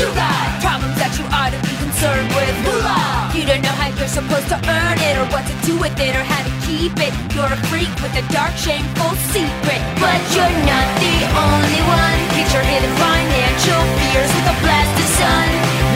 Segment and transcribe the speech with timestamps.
[0.00, 2.56] You got problems that you ought to be concerned with.
[2.64, 3.36] Moolah!
[3.36, 6.16] You don't know how you're supposed to earn it, or what to do with it,
[6.16, 7.12] or how to keep it.
[7.36, 9.76] You're a freak with a dark, shameful secret.
[10.00, 12.16] But you're not the only one.
[12.32, 15.48] Get your hidden financial fears with a blast of sun.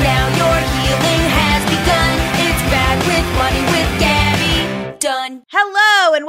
[0.04, 2.12] Now your healing has begun.
[2.44, 4.56] It's bad with money with Gabby
[5.00, 5.48] Dunn.
[5.48, 5.83] Hello,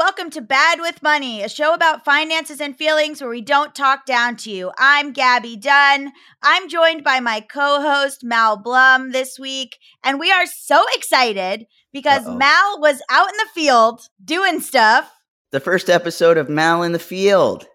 [0.05, 4.05] welcome to Bad with Money, a show about finances and feelings where we don't talk
[4.05, 4.71] down to you.
[4.77, 6.13] I'm Gabby Dunn.
[6.43, 11.65] I'm joined by my co host, Mal Blum, this week, and we are so excited
[11.91, 12.37] because Uh-oh.
[12.37, 15.11] Mal was out in the field doing stuff.
[15.49, 17.65] The first episode of Mal in the Field.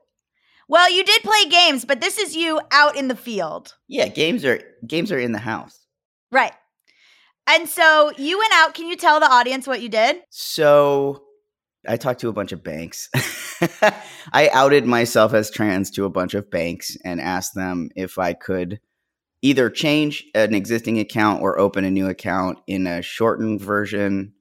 [0.69, 3.75] Well, you did play games, but this is you out in the field.
[3.89, 5.85] Yeah, games are games are in the house.
[6.31, 6.55] Right.
[7.49, 8.75] And so you went out.
[8.75, 10.23] Can you tell the audience what you did?
[10.31, 11.25] So
[11.89, 13.09] I talked to a bunch of banks.
[14.33, 18.35] I outed myself as trans to a bunch of banks and asked them if I
[18.35, 18.81] could
[19.43, 24.35] either change an existing account or open a new account in a shortened version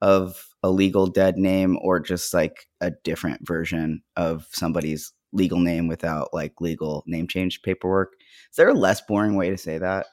[0.00, 5.88] of a legal dead name or just like a different version of somebody's legal name
[5.88, 8.12] without like legal name change paperwork.
[8.50, 10.06] Is there a less boring way to say that?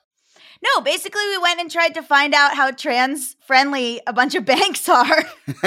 [0.64, 4.46] No, basically, we went and tried to find out how trans friendly a bunch of
[4.46, 5.24] banks are.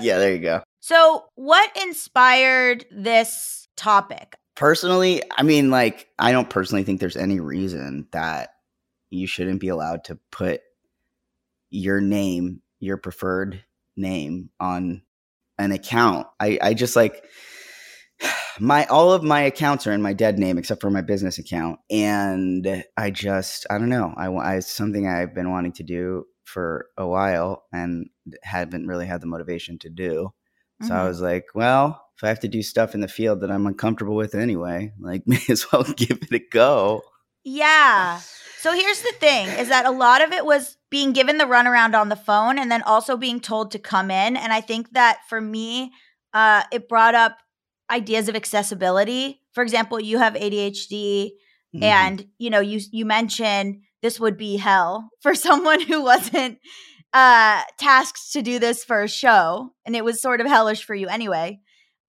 [0.00, 0.62] yeah, there you go.
[0.80, 4.36] So, what inspired this topic?
[4.56, 8.50] Personally, I mean, like, I don't personally think there's any reason that
[9.10, 10.60] you shouldn't be allowed to put
[11.70, 13.62] your name, your preferred
[13.96, 15.02] name on
[15.58, 16.26] an account.
[16.38, 17.24] I, I just like
[18.60, 21.78] my all of my accounts are in my dead name except for my business account
[21.90, 26.86] and i just i don't know i, I something i've been wanting to do for
[26.96, 28.08] a while and
[28.42, 30.30] haven't really had the motivation to do
[30.82, 31.08] so i Mhm.
[31.08, 34.14] was like well if i have to do stuff in the field that i'm uncomfortable
[34.16, 37.02] with anyway like may as well give it a go
[37.44, 38.20] Yeah.
[38.58, 41.98] So here's the thing is that a lot of it was being given the runaround
[41.98, 44.36] on the phone and then also being told to come in.
[44.36, 45.92] And I think that for me,
[46.34, 47.38] uh, it brought up
[47.90, 49.40] ideas of accessibility.
[49.52, 51.32] For example, you have ADHD
[51.74, 51.82] Mhm.
[51.82, 56.58] and you know, you you mentioned this would be hell for someone who wasn't
[57.12, 60.94] uh tasked to do this for a show and it was sort of hellish for
[60.94, 61.58] you anyway.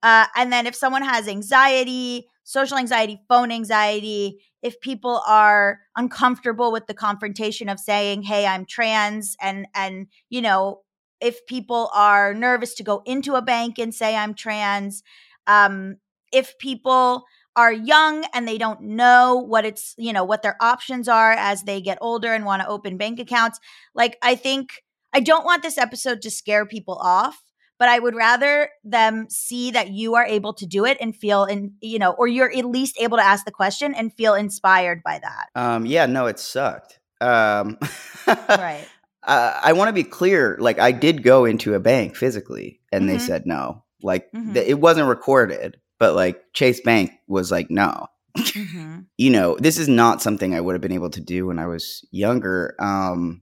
[0.04, 6.72] Uh, and then if someone has anxiety, social anxiety, phone anxiety, if people are uncomfortable
[6.72, 10.82] with the confrontation of saying, "Hey, I'm trans," and and you know,
[11.20, 15.04] if people are nervous to go into a bank and say, "I'm trans,"
[15.48, 15.98] um,
[16.32, 17.26] if people
[17.56, 21.64] are young and they don't know what it's you know what their options are as
[21.64, 23.60] they get older and want to open bank accounts
[23.94, 27.44] like i think i don't want this episode to scare people off
[27.78, 31.46] but I would rather them see that you are able to do it and feel
[31.46, 35.02] in, you know, or you're at least able to ask the question and feel inspired
[35.04, 35.48] by that.
[35.56, 37.80] um yeah no it sucked um
[38.28, 38.88] Right.
[39.24, 40.58] uh, I want to be clear.
[40.60, 43.22] Like, I did go into a bank physically, and they Mhm.
[43.22, 43.84] said no.
[44.04, 44.54] Like, Mhm.
[44.54, 48.08] th- it wasn't recorded, but like Chase Bank was like, no.
[48.38, 49.06] Mhm.
[49.18, 51.68] You know, this is not something I would have been able to do when I
[51.68, 52.76] was younger.
[52.80, 53.42] Um,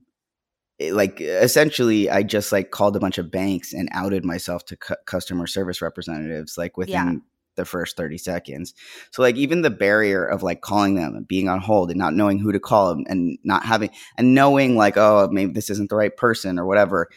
[0.78, 4.76] it- like, essentially, I just like called a bunch of banks and outed myself to
[4.76, 6.92] cu- customer service representatives, like within.
[6.94, 7.14] Yeah.
[7.56, 8.72] The first 30 seconds.
[9.10, 12.14] So, like, even the barrier of like calling them and being on hold and not
[12.14, 15.90] knowing who to call them and not having and knowing like oh maybe this isn't
[15.90, 17.08] the right person or whatever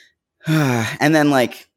[0.46, 1.68] and then like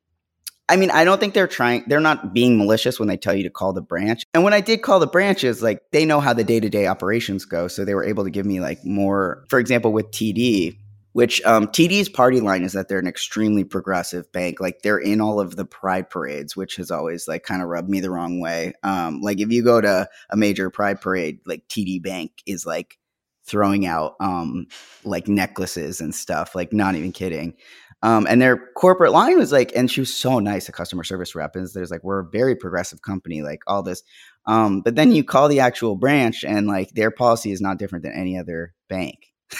[0.70, 3.44] i mean i don't think they're trying they're not being malicious when they tell you
[3.44, 6.34] to call the branch and when i did call the branches like they know how
[6.34, 9.92] the day-to-day operations go so they were able to give me like more for example
[9.92, 10.78] with td
[11.14, 14.60] which um, TD's party line is that they're an extremely progressive bank.
[14.60, 17.90] Like they're in all of the pride parades, which has always like kind of rubbed
[17.90, 18.74] me the wrong way.
[18.84, 23.00] Um, like if you go to a major pride parade, like TD Bank is like
[23.44, 24.68] throwing out um,
[25.04, 26.54] like necklaces and stuff.
[26.54, 27.56] Like not even kidding.
[28.02, 31.36] Um, and their corporate line was like, and she was so nice, a customer service
[31.36, 31.56] rep.
[31.56, 34.04] And there's like, we're a very progressive company, like all this.
[34.46, 38.04] Um, but then you call the actual branch, and like their policy is not different
[38.04, 39.34] than any other bank.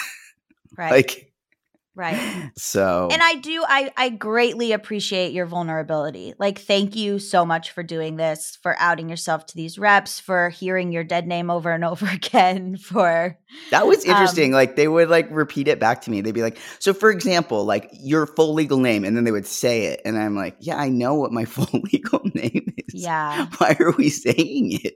[0.78, 0.92] Right.
[0.92, 1.29] Like
[1.94, 2.50] Right.
[2.56, 6.34] So And I do I I greatly appreciate your vulnerability.
[6.38, 10.50] Like thank you so much for doing this, for outing yourself to these reps, for
[10.50, 13.36] hearing your dead name over and over again, for
[13.70, 14.52] That was Um, interesting.
[14.52, 16.20] like they would like repeat it back to me.
[16.20, 19.46] They'd be like, "So, for example, like your full legal name," and then they would
[19.46, 23.02] say it, and I'm like, "Yeah, I know what my full legal name is.
[23.02, 23.46] yeah.
[23.58, 24.94] Why are we saying it?"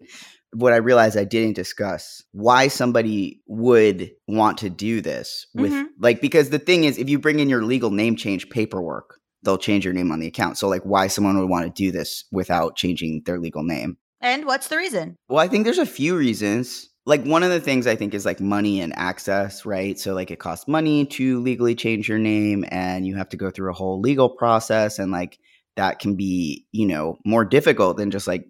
[0.55, 5.87] What I realized I didn't discuss why somebody would want to do this with Mhm.
[5.99, 9.59] like because the thing is, if you bring in your legal name change paperwork, they'll
[9.59, 10.57] change your name on the account.
[10.57, 13.99] So, like, why someone would want to do this without changing their legal name?
[14.21, 15.17] And what's the reason?
[15.29, 16.89] Well, I think there's a few reasons.
[17.05, 19.99] Like one of the things I think is like money and access, right?
[19.99, 23.51] So like it costs money to legally change your name and you have to go
[23.51, 25.39] through a whole legal process and like
[25.77, 28.47] that can be, you know, more difficult than just like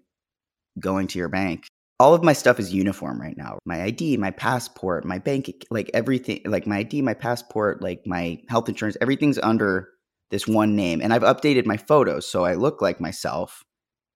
[0.79, 1.67] going to your bank.
[1.99, 3.57] All of my stuff is uniform right now.
[3.65, 8.39] My ID, my passport, my bank like everything, like my ID, my passport, like my
[8.49, 9.89] health insurance, everything's under
[10.29, 11.01] this one name.
[11.01, 13.63] And I've updated my photos so I look like myself,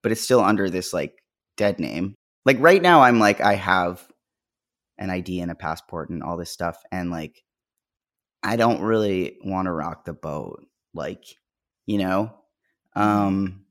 [0.04, 1.24] but it's still under this like
[1.56, 2.16] dead name.
[2.46, 4.06] Like right now, I'm like, I have
[4.98, 6.78] an ID and a passport and all this stuff.
[6.92, 7.44] And like,
[8.44, 10.66] I don't really want to rock the boat.
[10.94, 11.24] Like,
[11.86, 12.34] you know?
[12.96, 13.66] Um,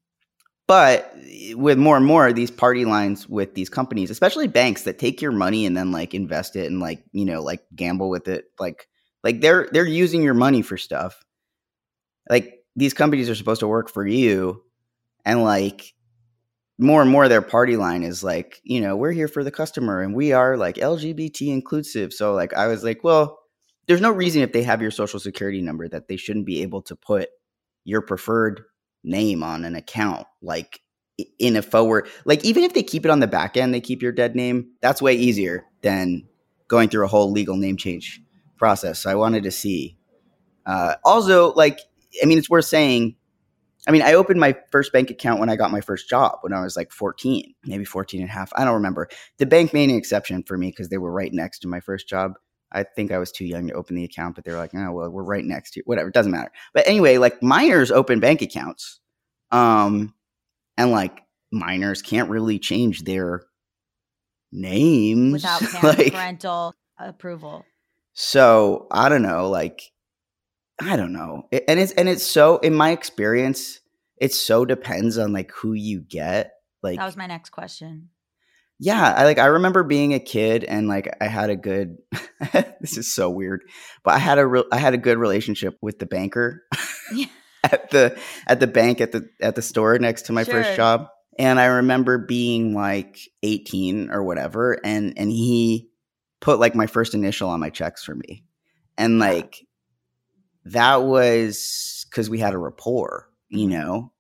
[0.69, 4.85] but eh, with more and more of these party lines with these companies, especially banks
[4.85, 8.11] that take your money and then like invest it and like, you know, like gamble
[8.11, 8.89] with it, like,
[9.25, 11.25] like they're they're using your money for stuff.
[12.31, 14.63] Like these companies are supposed to work for you,
[15.25, 15.95] and like
[16.79, 20.01] more and more their party line is like, you know, we're here for the customer
[20.03, 22.13] and we are like LGBT inclusive.
[22.13, 23.39] So like I was like, well,
[23.89, 26.83] there's no reason if they have your social security number that they shouldn't be able
[26.83, 27.31] to put
[27.85, 28.63] your preferred
[29.09, 30.81] name on an account like
[31.39, 34.03] in a forward like even if they keep it on the back end they keep
[34.03, 36.23] your dead name that's way easier than
[36.69, 38.21] going through a whole legal name change
[38.57, 39.97] process so i wanted to see
[40.67, 41.81] uh also like
[42.23, 43.17] i mean it's worth saying
[43.87, 46.53] I mean, I opened my first bank account when I got my first job when
[46.53, 48.53] I was like 14, maybe 14 and a half.
[48.55, 49.09] I don't remember.
[49.39, 52.07] The bank made an exception for me because they were right next to my first
[52.07, 52.35] job.
[52.73, 54.93] I think I was too young to open the account, but they were like, oh,
[54.93, 55.85] well, we're right next to you.
[55.87, 56.51] Whatever, it doesn't matter.
[56.75, 59.01] But anyway, like minors open bank accounts.
[59.51, 60.15] Um,
[60.77, 63.43] and like minors can't really change their
[64.53, 67.65] names Without like, parental approval.
[68.13, 69.83] so I don't know, like
[70.81, 71.49] I don't know.
[71.51, 73.81] It- and it's and it's so in my experience,
[74.19, 76.53] it so depends on like who you get.
[76.83, 78.11] Like That was my next question.
[78.79, 81.99] yeah, I like I remember being a kid and like I had a good
[82.81, 83.63] this is so weird,
[84.05, 86.63] but I had a real I had a good relationship with the banker
[87.11, 87.27] Yeah.
[87.65, 90.55] at the at the bank at the at the store next to my Sure.
[90.55, 91.09] first job.
[91.39, 95.89] And I remember being like 18 or whatever and and he
[96.41, 98.45] put like my first initial on my checks for me.
[98.97, 99.67] And like
[100.65, 103.71] that was cuz we had a rapport, you Mm-hmm.
[103.71, 104.13] know.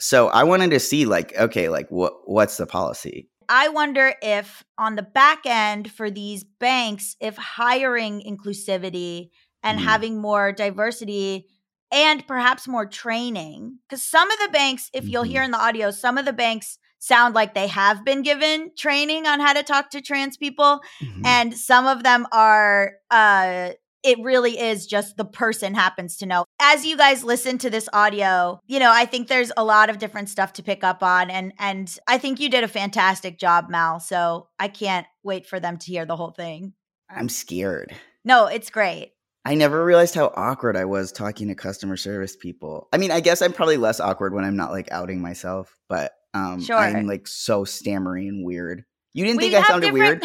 [0.00, 3.28] So I wanted to see like okay, like what what's the policy?
[3.48, 9.30] I wonder if on the back end for these banks, if hiring inclusivity
[9.62, 9.82] and Mhm.
[9.82, 11.46] having more diversity
[11.92, 15.28] and perhaps more training, because some of the banks, if you'll Mhm.
[15.28, 19.26] hear in the audio, some of the banks sound like they have been given training
[19.26, 21.22] on how to talk to trans people, Mhm.
[21.24, 23.70] and some of them are uh
[24.04, 26.44] it really is just the person happens to know.
[26.60, 29.98] As you guys listen to this audio, you know, I think there's a lot of
[29.98, 33.68] different stuff to pick up on and and I think you did a fantastic job,
[33.70, 33.98] Mal.
[34.00, 36.74] So I can't wait for them to hear the whole thing.
[37.08, 37.94] I'm scared.
[38.24, 39.12] No, it's great.
[39.46, 42.88] I never realized how awkward I was talking to customer service people.
[42.92, 46.12] I mean, I guess I'm probably less awkward when I'm not like outing myself, but
[46.34, 46.76] um Sure.
[46.76, 48.84] I'm like so stammery and weird.
[49.14, 50.22] You didn't We think I sounded weird?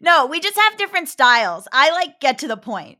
[0.00, 1.68] No, we just have different styles.
[1.72, 2.98] I like get to the point.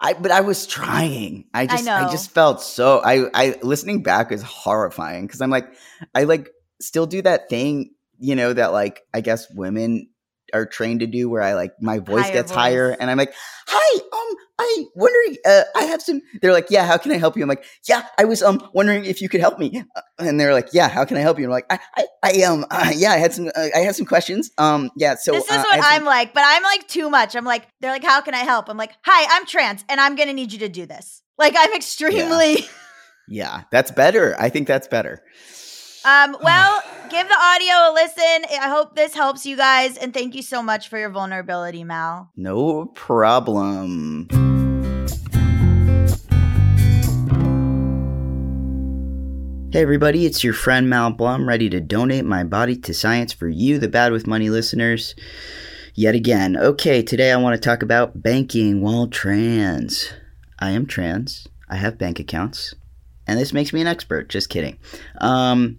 [0.00, 1.44] I but I was trying.
[1.52, 2.10] I just I, know.
[2.10, 5.72] just felt so I I listening back is horrifying cuz I'm like
[6.14, 10.08] I like still do that thing, you know, that like I guess women
[10.52, 13.34] are trained to do where I like my voice Higher gets higher and I'm like,
[13.66, 17.36] "Hi, um I wondering uh I have some They're like, "Yeah, how can I help
[17.36, 20.40] you?" I'm like, "Yeah, I was um wondering if you could help me." Uh, And
[20.40, 22.90] they're like, "Yeah, how can I help you?" I'm like, "I I, I um uh,
[22.94, 25.62] yeah, I had some uh, I had some questions." Um yeah, so this is uh,
[25.62, 27.36] what some- I'm like, but I'm like too much.
[27.36, 28.68] I'm like, they're like, how can I help?
[28.68, 31.22] I'm like, hi, I'm trans and I'm gonna need you to do this.
[31.38, 32.66] Like I'm extremely
[33.28, 34.34] Yeah, that's better.
[34.38, 35.22] I think that's better.
[36.08, 38.46] Um, well, give the audio a listen.
[38.60, 42.30] I hope this helps you guys, and thank you so much for your vulnerability, Mal.
[42.36, 44.28] No problem.
[49.70, 53.48] Hey everybody, it's your friend Mal Blum, ready to donate my body to science for
[53.48, 55.14] you, the Bad with Money listeners.
[55.94, 56.56] Yet again.
[56.56, 60.10] Okay, today I want to talk about banking while trans.
[60.58, 61.46] I am trans.
[61.68, 62.74] I have bank accounts.
[63.26, 64.30] And this makes me an expert.
[64.30, 64.78] Just kidding.
[65.20, 65.78] Um,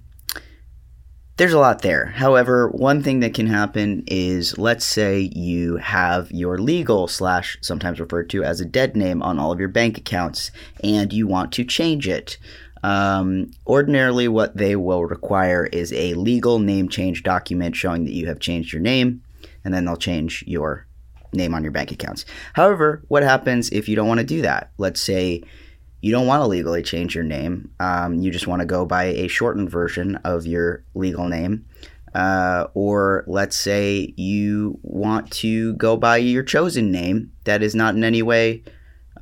[1.39, 2.07] there's a lot there.
[2.07, 8.01] However, one thing that can happen is let's say you have your legal slash sometimes
[8.01, 10.51] referred to as a dead name on all of your bank accounts
[10.83, 12.37] and you want to change it.
[12.83, 18.27] Um, ordinarily, what they will require is a legal name change document showing that you
[18.27, 19.23] have changed your name,
[19.63, 20.87] and then they'll change your
[21.31, 22.25] name on your bank accounts.
[22.53, 24.71] However, what happens if you don't want to do that?
[24.77, 25.43] Let's say
[26.01, 27.71] you don't want to legally change your name.
[27.79, 31.65] Um, you just want to go by a shortened version of your legal name.
[32.15, 37.95] Uh, or let's say you want to go by your chosen name that is not
[37.95, 38.63] in any way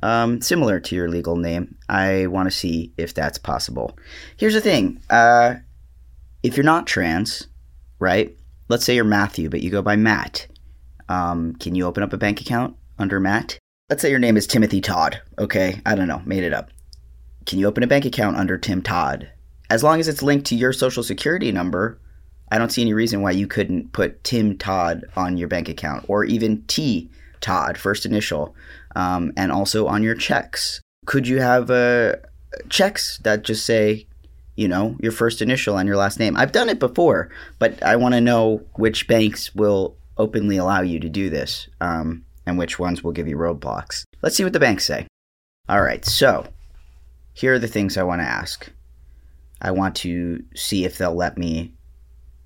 [0.02, 1.76] um, similar to your legal name.
[1.88, 3.98] I want to see if that's possible.
[4.36, 5.56] Here's the thing uh,
[6.42, 7.48] if you're not trans,
[7.98, 8.34] right?
[8.68, 10.46] Let's say you're Matthew, but you go by Matt.
[11.08, 13.58] Um, can you open up a bank account under Matt?
[13.90, 15.22] Let's say your name is Timothy Todd.
[15.38, 16.68] Okay, I don't know, made it up.
[17.46, 19.30] Can you open a bank account under Tim Todd?
[19.70, 21.98] As long as it's linked to your social security number,
[22.52, 26.04] I don't see any reason why you couldn't put Tim Todd on your bank account
[26.06, 28.54] or even T Todd, first initial,
[28.94, 30.82] um, and also on your checks.
[31.06, 32.16] Could you have uh,
[32.68, 34.06] checks that just say,
[34.54, 36.36] you know, your first initial and your last name?
[36.36, 41.00] I've done it before, but I want to know which banks will openly allow you
[41.00, 44.04] to do this um, and which ones will give you roadblocks.
[44.22, 45.06] Let's see what the banks say.
[45.68, 46.46] All right, so
[47.34, 48.72] here are the things I want to ask.
[49.60, 51.74] I want to see if they'll let me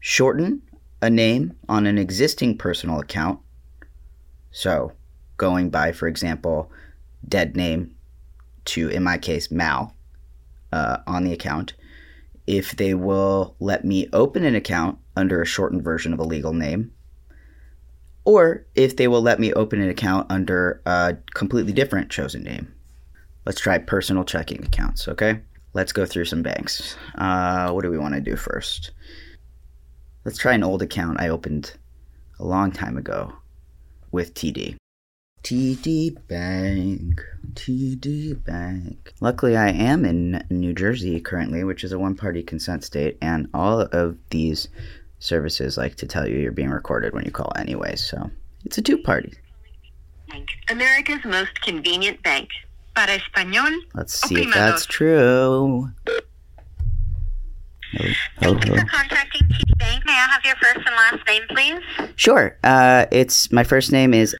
[0.00, 0.62] shorten
[1.00, 3.38] a name on an existing personal account.
[4.50, 4.92] So,
[5.36, 6.72] going by, for example,
[7.26, 7.94] dead name
[8.64, 9.94] to, in my case, Mal
[10.72, 11.74] uh, on the account.
[12.48, 16.52] If they will let me open an account under a shortened version of a legal
[16.52, 16.92] name,
[18.24, 22.72] or if they will let me open an account under a completely different chosen name.
[23.44, 25.40] Let's try personal checking accounts, okay?
[25.74, 26.96] Let's go through some banks.
[27.16, 28.92] Uh, what do we want to do first?
[30.24, 31.74] Let's try an old account I opened
[32.38, 33.32] a long time ago
[34.12, 34.76] with TD.
[35.42, 37.20] TD Bank,
[37.54, 39.12] TD Bank.
[39.20, 43.48] Luckily, I am in New Jersey currently, which is a one party consent state, and
[43.52, 44.68] all of these
[45.22, 48.30] services like to tell you you're being recorded when you call anyway, so
[48.64, 49.32] it's a two party.
[50.68, 52.48] America's most convenient bank.
[52.94, 55.88] Para español, Let's see if that's true.
[56.06, 56.14] Oh,
[57.98, 60.04] oh, Thank you for contacting TD Bank.
[60.04, 62.12] May I have your first and last name, please?
[62.16, 62.58] Sure.
[62.62, 64.36] Uh, it's my first name is,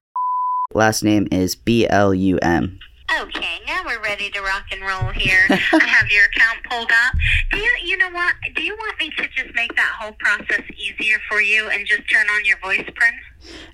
[0.75, 2.79] last name is B L U M.
[3.21, 5.45] Okay, now we're ready to rock and roll here.
[5.51, 5.55] I
[5.87, 7.15] have your account pulled up.
[7.51, 8.35] Do you, you know what?
[8.55, 12.09] Do you want me to just make that whole process easier for you and just
[12.11, 13.17] turn on your voice print?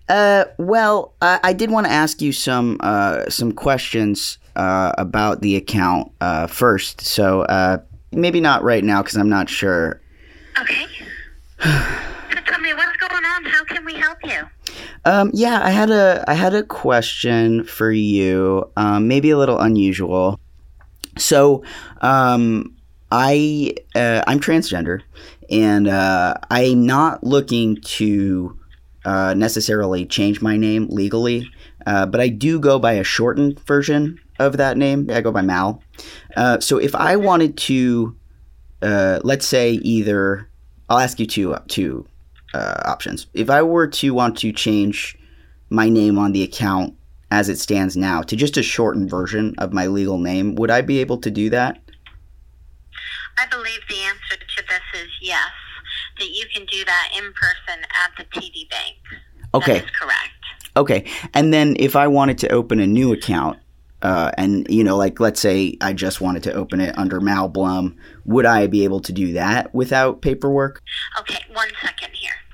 [0.08, 5.40] Uh, well, I, I did want to ask you some uh, some questions uh, about
[5.40, 7.02] the account uh, first.
[7.02, 7.78] So uh,
[8.10, 10.00] maybe not right now because I'm not sure.
[10.60, 10.86] Okay.
[11.62, 13.44] so tell me what's going on.
[13.44, 14.48] How can we help you?
[15.04, 18.70] Um, yeah, I had a I had a question for you.
[18.76, 20.38] Um, maybe a little unusual.
[21.16, 21.64] So,
[22.00, 22.76] um,
[23.10, 25.00] I uh, I'm transgender,
[25.50, 28.58] and uh, I'm not looking to
[29.04, 31.50] uh, necessarily change my name legally,
[31.86, 35.08] uh, but I do go by a shortened version of that name.
[35.10, 35.82] I go by Mal.
[36.36, 38.16] Uh, so if I wanted to,
[38.82, 40.48] uh, let's say either,
[40.88, 42.06] I'll ask you two two
[42.54, 43.26] uh, options.
[43.34, 45.16] If I were to want to change
[45.70, 46.94] my name on the account
[47.30, 50.80] as it stands now to just a shortened version of my legal name, would I
[50.80, 51.80] be able to do that?
[53.38, 55.50] I believe the answer to this is yes.
[56.18, 58.96] That you can do that in person at the TD Bank.
[59.54, 59.80] Okay.
[60.00, 60.38] Correct.
[60.76, 61.04] Okay.
[61.32, 63.58] And then if I wanted to open a new account,
[64.02, 67.48] uh, and you know, like let's say I just wanted to open it under Mal
[67.48, 70.82] Blum, would I be able to do that without paperwork?
[71.18, 71.97] Okay, one second.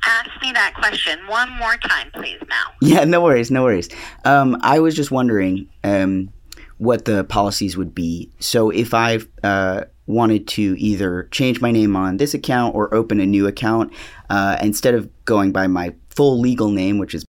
[0.07, 2.75] Ask me that question one more time, please, Mal.
[2.83, 3.89] Yeah, no worries, no worries.
[4.25, 6.31] Um, I was just wondering um,
[6.77, 8.31] what the policies would be.
[8.39, 13.19] So if I uh, wanted to either change my name on this account or open
[13.19, 13.93] a new account,
[14.29, 17.25] uh, instead of going by my full legal name, which is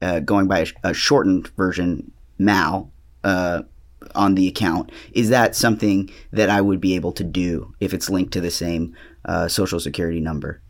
[0.00, 2.90] uh, going by a, a shortened version, Mal,
[3.24, 3.62] uh,
[4.14, 8.08] on the account, is that something that I would be able to do if it's
[8.08, 10.62] linked to the same uh, social security number?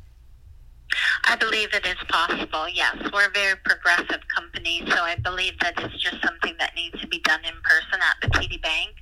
[1.25, 2.69] I believe it is possible.
[2.69, 7.01] Yes, we're a very progressive company, so I believe that it's just something that needs
[7.01, 8.95] to be done in person at the TD Bank.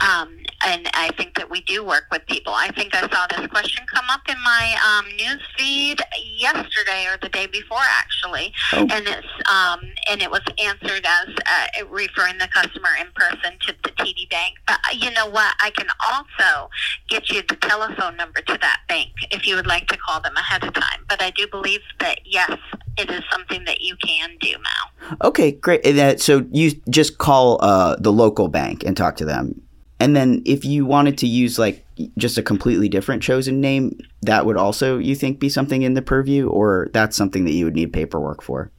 [0.00, 2.52] Um, and I think that we do work with people.
[2.54, 6.00] I think I saw this question come up in my um, news feed
[6.36, 8.86] yesterday or the day before, actually, Oh.
[8.90, 13.74] and it's um, and it was answered as uh, referring the customer in person to
[13.84, 14.54] the TD Bank.
[14.66, 15.54] But uh, you know what?
[15.62, 16.70] I can also
[17.08, 20.36] get you the telephone number to that bank if you would like to call them
[20.36, 21.04] ahead of time.
[21.08, 22.58] But I do believe that yes,
[22.96, 25.16] it is something that you can do, Mal.
[25.22, 25.82] Okay, great.
[25.82, 29.60] That, so you just call uh, the local bank and talk to them.
[29.98, 31.84] And then if you wanted to use like
[32.18, 36.02] just a completely different chosen name, that would also, you think, be something in the
[36.02, 38.70] purview, or that's something that you would need paperwork for?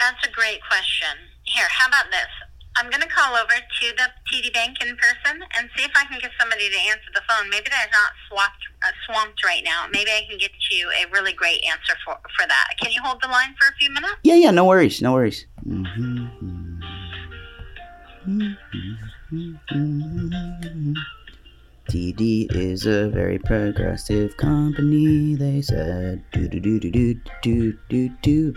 [0.00, 1.16] That's a great question.
[1.44, 2.26] Here, how about this?
[2.76, 6.04] I'm going to call over to the TD Bank in person and see if I
[6.06, 7.48] can get somebody to answer the phone.
[7.48, 9.86] Maybe they're not swamped, uh, swamped right now.
[9.92, 12.74] Maybe I can get you a really great answer for, for that.
[12.80, 14.14] Can you hold the line for a few minutes?
[14.24, 15.46] Yeah, yeah, no worries, no worries.
[15.66, 16.80] Mhm.
[21.88, 26.24] TD is a very progressive company, they said.
[26.32, 28.54] Do do do do do do do do.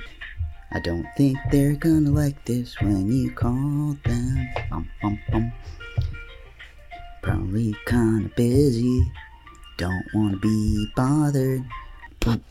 [0.72, 4.50] I don't think they're gonna like this when you call them.
[4.70, 5.52] Bum, bum, bum.
[7.22, 9.12] Probably kinda busy,
[9.78, 11.64] don't wanna be bothered.
[12.22, 12.44] Thank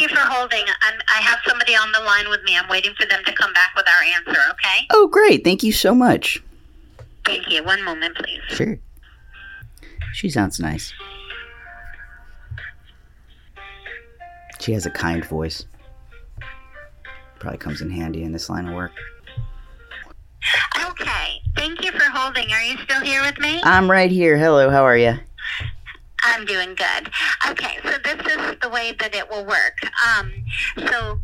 [0.00, 0.64] you for holding.
[0.82, 2.56] I'm, I have somebody on the line with me.
[2.56, 4.86] I'm waiting for them to come back with our answer, okay?
[4.90, 6.42] Oh, great, thank you so much.
[7.24, 7.62] Thank you.
[7.62, 8.40] One moment, please.
[8.48, 8.78] Sure.
[10.14, 10.94] She sounds nice.
[14.60, 15.66] She has a kind voice.
[17.38, 18.92] Probably comes in handy in this line of work.
[20.90, 21.40] Okay.
[21.56, 22.52] Thank you for holding.
[22.52, 23.60] Are you still here with me?
[23.64, 24.36] I'm right here.
[24.36, 25.14] Hello, how are you?
[26.22, 27.10] I'm doing good.
[27.48, 29.78] Okay, so this is the way that it will work.
[30.06, 30.32] Um,
[30.76, 31.20] so,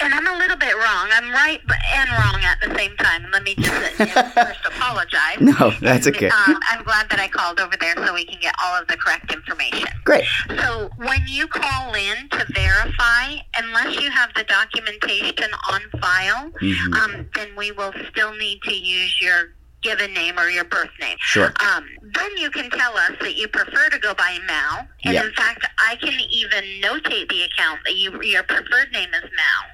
[0.00, 0.47] and I'm a little
[0.78, 1.08] wrong.
[1.12, 1.60] I'm right
[1.94, 3.26] and wrong at the same time.
[3.32, 5.40] Let me just uh, first apologize.
[5.40, 6.28] No, that's okay.
[6.30, 8.96] Um, I'm glad that I called over there so we can get all of the
[8.96, 9.88] correct information.
[10.04, 10.24] Great.
[10.48, 16.94] So when you call in to verify, unless you have the documentation on file, Mhm.
[16.94, 19.50] um, then we will still need to use your
[19.82, 21.16] given name or your birth name.
[21.20, 21.52] Sure.
[21.60, 25.24] Um, then you can tell us that you prefer to go by Mal, and Yeah.
[25.24, 29.64] in fact, I can even notate the account that you your preferred name is Mal.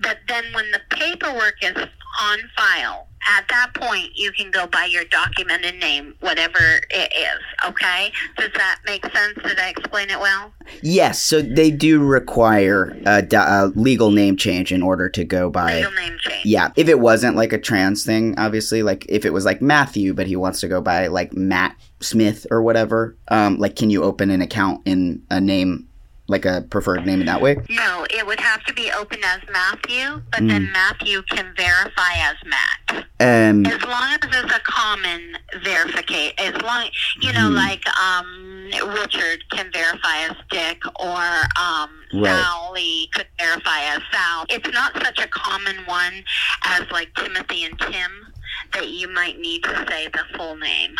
[0.00, 1.76] But then when the paperwork is
[2.20, 7.68] on file, at that point you can go by your documented name, whatever it is.
[7.68, 8.12] Okay?
[8.36, 9.38] Does that make sense?
[9.42, 10.52] Did I explain it well?
[10.82, 15.76] Yes, so they do require a, a legal name change in order to go by.
[15.76, 16.44] Legal name change.
[16.44, 20.14] Yeah, if it wasn't like a trans thing, obviously, like if it was like Matthew,
[20.14, 24.02] but he wants to go by like Matt Smith or whatever, um, like can you
[24.02, 25.88] open an account in a name,
[26.28, 27.56] like a preferred name in that way?
[27.68, 32.36] No, it would have to be open as Matthew, but then Matthew can verify as
[32.44, 33.06] Matt.
[33.20, 36.88] Um, As long as it's a common verification, as long
[37.20, 41.22] you know, like um, Richard can verify as Dick, or
[41.60, 42.42] um, Right.
[42.44, 44.44] Sally could verify as Sal.
[44.50, 46.24] It's not such a common one
[46.64, 48.32] as like Timothy and Tim
[48.74, 50.94] that you might need to say the full name.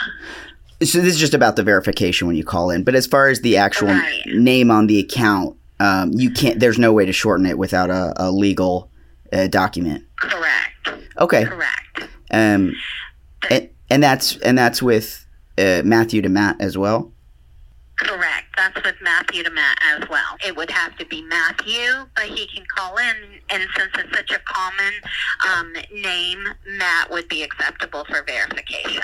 [0.85, 3.41] So this is just about the verification when you call in, but as far as
[3.41, 4.23] the actual Right.
[4.27, 6.61] name on the account, um, you can't.
[6.61, 8.91] There's no way to shorten it without a, a legal
[9.33, 10.05] uh, document.
[10.21, 10.91] Correct.
[11.19, 11.45] Okay.
[11.45, 12.09] Correct.
[12.31, 12.75] Um,
[13.51, 15.27] and, and that's and that's with
[15.59, 17.13] uh, Matthew to Matt as well.
[17.97, 18.47] Correct.
[18.57, 20.37] That's with Matthew to Matt as well.
[20.45, 23.17] It would have to be Matthew, but he can call in,
[23.51, 24.93] and since it's such a common
[25.53, 26.45] um, name,
[26.79, 29.03] Matt would be acceptable for verification.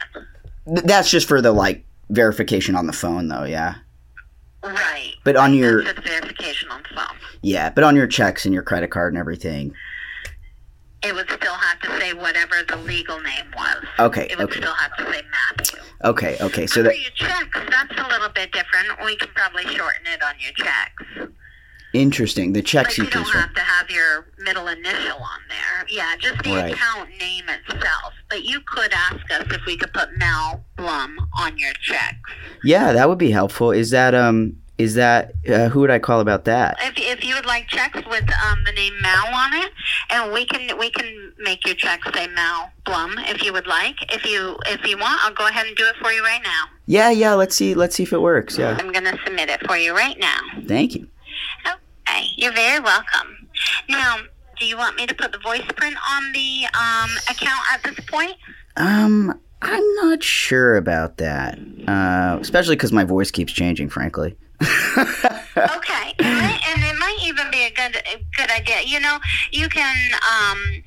[0.68, 3.44] Th- That's just for the like verification on the phone, though.
[3.44, 3.76] Yeah.
[4.62, 5.14] Right.
[5.24, 7.16] But on your That's just verification on the phone.
[7.42, 9.74] yeah, but on your checks and your credit card and everything.
[11.04, 13.84] It would still have to say whatever the legal name was.
[14.00, 14.26] Okay.
[14.28, 14.58] It would Okay.
[14.60, 15.80] still have to say Matthew.
[16.02, 16.36] Okay.
[16.40, 16.66] Okay.
[16.66, 18.88] So For that your checks, that's a little bit different.
[19.04, 21.32] We can probably shorten it on your checks.
[21.92, 22.52] Interesting.
[22.52, 25.86] The But checks you you don't have to have your middle initial on there.
[25.88, 26.72] Yeah, just the Right.
[26.72, 28.12] account name itself.
[28.28, 32.30] But you could ask us if we could put Mel Blum on your checks.
[32.62, 33.70] Yeah, that would be helpful.
[33.72, 34.56] Is that um?
[34.78, 36.76] Is that uh, who would I call about that?
[36.80, 39.72] If, if you would like checks with um, the name Mal on it,
[40.10, 43.96] and we can we can make your check say Mal Blum if you would like.
[44.14, 46.64] If you if you want, I'll go ahead and do it for you right now.
[46.86, 47.10] Yeah.
[47.10, 47.34] Yeah.
[47.34, 47.74] Let's see.
[47.74, 48.56] Let's see if it works.
[48.56, 48.76] Yeah.
[48.78, 50.38] I'm gonna submit it for you right now.
[50.68, 51.08] Thank you.
[51.66, 53.48] Okay, you're very welcome.
[53.88, 54.18] Now,
[54.58, 58.04] do you want me to put the voice print on the um, account at this
[58.06, 58.36] point?
[58.76, 61.58] Um, I'm not sure about that.
[61.86, 63.88] Uh, especially because my voice keeps changing.
[63.88, 64.36] Frankly.
[64.96, 68.82] okay, and it might even be a good a good idea.
[68.84, 69.18] You know,
[69.52, 70.12] you can.
[70.14, 70.82] Um,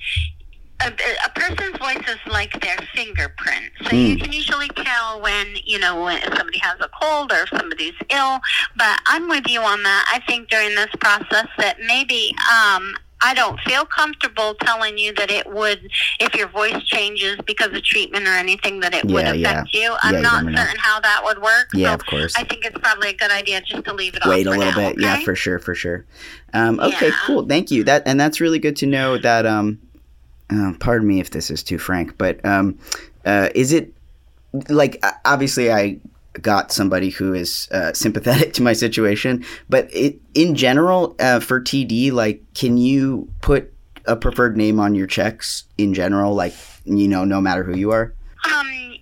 [0.87, 0.91] a,
[1.25, 4.09] a person's voice is like their fingerprint, so Mm.
[4.09, 7.93] you can usually tell when you know when somebody has a cold or if somebody's
[8.09, 8.39] ill.
[8.75, 10.05] But I'm with you on that.
[10.11, 15.29] I think during this process that maybe um, I don't feel comfortable telling you that
[15.29, 19.33] it would, if your voice changes because of treatment or anything, that it would Yeah,
[19.33, 19.51] yeah.
[19.51, 19.95] affect you.
[20.01, 21.67] I'm you not certain how that would work.
[21.73, 22.33] Yeah, so of course.
[22.35, 24.89] I think it's probably a good idea just to leave it Wait a little now,
[24.89, 24.99] bit.
[24.99, 26.05] Yeah, for sure, for sure.
[26.53, 27.15] Um, okay, Yeah.
[27.25, 27.45] cool.
[27.45, 27.83] Thank you.
[27.83, 29.17] That and that's really good to know.
[29.19, 29.79] That um,
[30.51, 32.77] uh, pardon me if this is too frank, but um,
[33.25, 33.93] uh, is it
[34.69, 35.99] like obviously I
[36.41, 41.61] got somebody who is uh, sympathetic to my situation, but it in general uh, for
[41.61, 43.73] TD, like, can you put
[44.05, 46.53] a preferred name on your checks in general, like
[46.85, 48.13] you know, no matter who you are?
[48.51, 48.95] Um,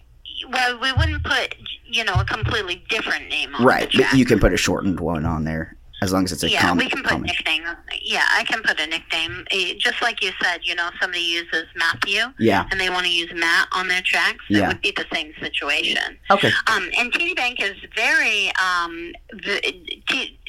[0.52, 4.26] well, we wouldn't put, you know, a completely different name on Right, the but you
[4.26, 6.78] can put a shortened one on there as long as it's a yeah, common.
[6.86, 7.64] we can put common- nickname.
[8.02, 9.46] Yeah, I can put a nickname.
[9.52, 12.66] Eh, Just like you said, you know, if somebody uses Matthew Yeah.
[12.72, 14.68] and they want to use Matt on their checks, it Yeah.
[14.70, 16.18] would be the same situation.
[16.32, 16.52] Okay.
[16.68, 19.60] Um, and TD Bank is very, um, the,
[20.08, 20.40] t-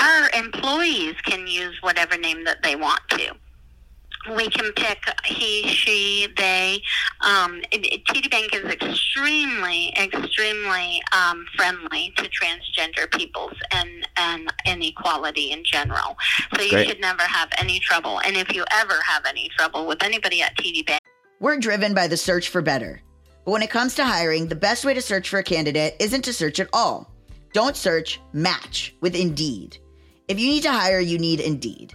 [0.00, 3.34] our employees can use whatever name that they want to.
[4.36, 6.80] We can pick he, she, they.
[7.20, 14.52] Um, it- it- TD Bank is extremely, extremely um, friendly to transgender peoples and, and
[14.66, 16.16] inequality in general.
[16.54, 16.88] So you Great.
[16.88, 18.20] should never have any trouble.
[18.20, 21.00] And if you ever have any trouble with anybody at TD Bank,
[21.40, 23.02] We're driven by the search for better.
[23.44, 26.22] But when it comes to hiring, the best way to search for a candidate isn't
[26.22, 27.10] to search at all.
[27.52, 29.78] Don't search, match with Indeed.
[30.28, 31.94] If you need to hire, you need Indeed.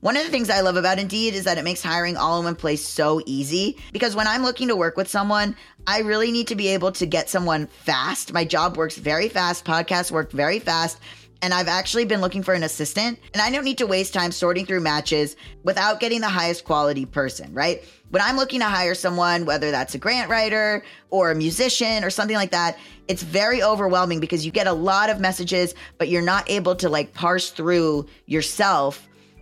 [0.00, 2.44] One of the things I love about Indeed is that it makes hiring all in
[2.46, 5.54] one place so easy because when I'm looking to work with someone,
[5.86, 8.32] I really need to be able to get someone fast.
[8.32, 11.00] My job works very fast, podcasts work very fast,
[11.42, 14.32] and I've actually been looking for an assistant, and I don't need to waste time
[14.32, 17.84] sorting through matches without getting the highest quality person, right?
[18.08, 22.10] When I'm looking to hire someone, whether that's a grant writer or a musician or
[22.10, 26.22] something like that, it's very overwhelming because you get a lot of messages, but you're
[26.22, 29.06] not able to like parse through yourself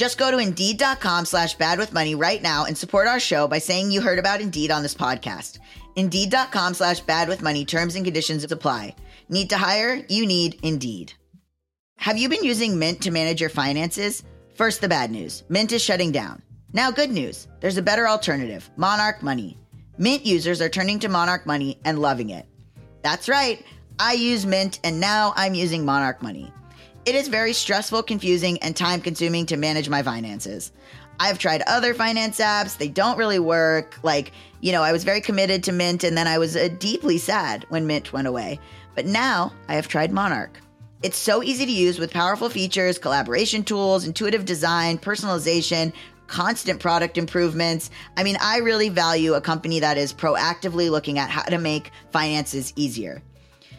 [0.00, 3.58] Just go to Indeed.com slash bad with money right now and support our show by
[3.58, 5.58] saying you heard about Indeed on this podcast.
[5.94, 8.96] Indeed.com slash bad with money terms and conditions apply.
[9.28, 10.02] Need to hire?
[10.08, 11.12] You need Indeed.
[11.98, 14.22] Have you been using Mint to manage your finances?
[14.54, 16.40] First, the bad news Mint is shutting down.
[16.72, 19.58] Now, good news there's a better alternative Monarch Money.
[19.98, 22.46] Mint users are turning to Monarch Money and loving it.
[23.02, 23.62] That's right,
[23.98, 26.54] I use Mint and now I'm using Monarch Money.
[27.06, 30.70] It is very stressful, confusing, and time consuming to manage my finances.
[31.18, 33.98] I've tried other finance apps, they don't really work.
[34.02, 37.18] Like, you know, I was very committed to Mint and then I was uh, deeply
[37.18, 38.58] sad when Mint went away.
[38.94, 40.60] But now I have tried Monarch.
[41.02, 45.94] It's so easy to use with powerful features, collaboration tools, intuitive design, personalization,
[46.26, 47.90] constant product improvements.
[48.18, 51.92] I mean, I really value a company that is proactively looking at how to make
[52.10, 53.22] finances easier.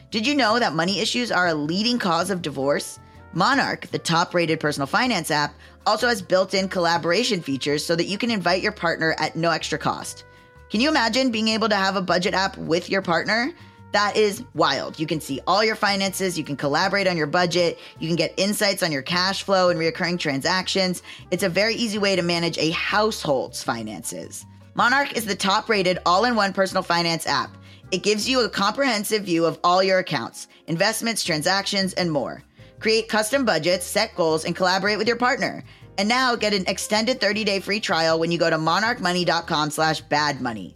[0.10, 3.00] Did you know that money issues are a leading cause of divorce?
[3.34, 5.54] Monarch, the top rated personal finance app,
[5.86, 9.52] also has built in collaboration features so that you can invite your partner at no
[9.52, 10.26] extra cost.
[10.70, 13.52] Can you imagine being able to have a budget app with your partner?
[13.94, 15.00] That is wild.
[15.00, 18.34] You can see all your finances, you can collaborate on your budget, you can get
[18.38, 21.04] insights on your cash flow and recurring transactions.
[21.30, 24.46] It's a very easy way to manage a household's finances.
[24.76, 27.58] Monarch is the top rated all in one personal finance app.
[27.91, 32.44] It gives you a comprehensive view of all your accounts, investments, transactions, and more.
[32.82, 35.63] Create custom budgets, set goals, and collaborate with your partner.
[35.98, 40.74] And now get an extended 30-day free trial when you go to monarchmoney.com slash badmoney.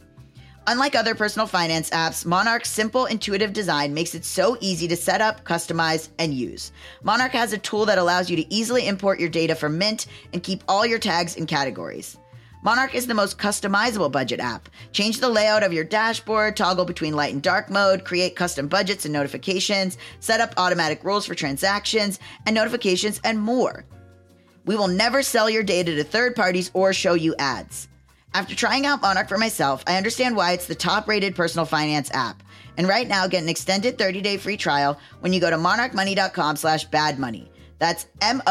[0.67, 5.21] Unlike other personal finance apps, Monarch's simple, intuitive design makes it so easy to set
[5.21, 6.71] up, customize, and use.
[7.03, 10.41] Monarch has a tool that allows you to easily import your data from Mint and
[10.41, 12.17] keep all your tags and categories.
[12.65, 14.69] Monarch is the most customizable budget app.
[14.91, 19.05] Change the layout of your dashboard, toggle between light and dark mode, create custom budgets
[19.05, 23.85] and notifications, set up automatic rules for transactions and notifications, and more.
[24.65, 27.87] We will never sell your data to third parties or show you ads.
[28.33, 32.09] After trying out Monarch for myself, I understand why it's the top rated personal finance
[32.15, 32.41] app.
[32.77, 36.55] And right now, get an extended 30 day free trial when you go to monarchmoney.com
[36.55, 37.51] slash bad money.
[37.77, 38.41] That's M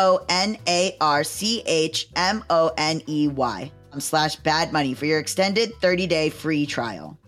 [4.01, 7.19] Slash bad money for your extended 30 day free trial.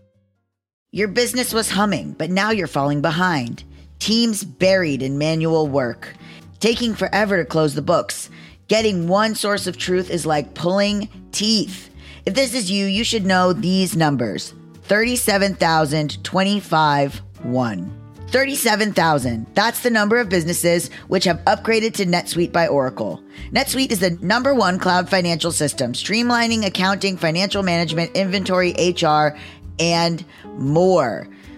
[0.92, 3.64] Your business was humming, but now you're falling behind.
[3.98, 6.14] Teams buried in manual work,
[6.61, 8.31] taking forever to close the books.
[8.68, 11.90] Getting one source of truth is like pulling teeth.
[12.24, 18.05] If this is you, you should know these numbers 37,025 1.
[18.28, 19.46] 37,000.
[19.54, 23.22] That's the number of businesses which have upgraded to NetSuite by Oracle.
[23.52, 29.36] NetSuite is the number one cloud financial system, streamlining accounting, financial management, inventory, HR,
[29.78, 30.24] and
[30.56, 31.28] more.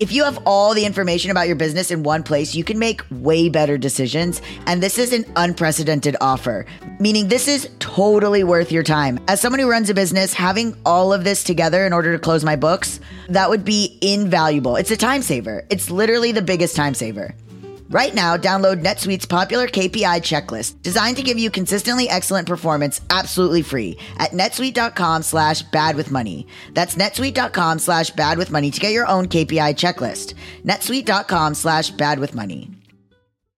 [0.00, 3.00] If you have all the information about your business in one place, you can make
[3.12, 4.42] way better decisions.
[4.66, 6.66] And this is an unprecedented offer,
[6.98, 9.20] meaning this is totally worth your time.
[9.28, 12.44] As someone who runs a business, having all of this together in order to close
[12.44, 14.74] my books, that would be invaluable.
[14.74, 15.64] It's a time saver.
[15.70, 17.32] It's literally the biggest time saver.
[17.90, 23.62] Right now, download NetSuite's popular KPI checklist, designed to give you consistently excellent performance absolutely
[23.62, 26.46] free at netsuite.com slash bad with money.
[26.72, 30.34] That's netsuite.com slash bad with money to get your own KPI checklist.
[30.64, 32.70] netsuite.com slash bad with money.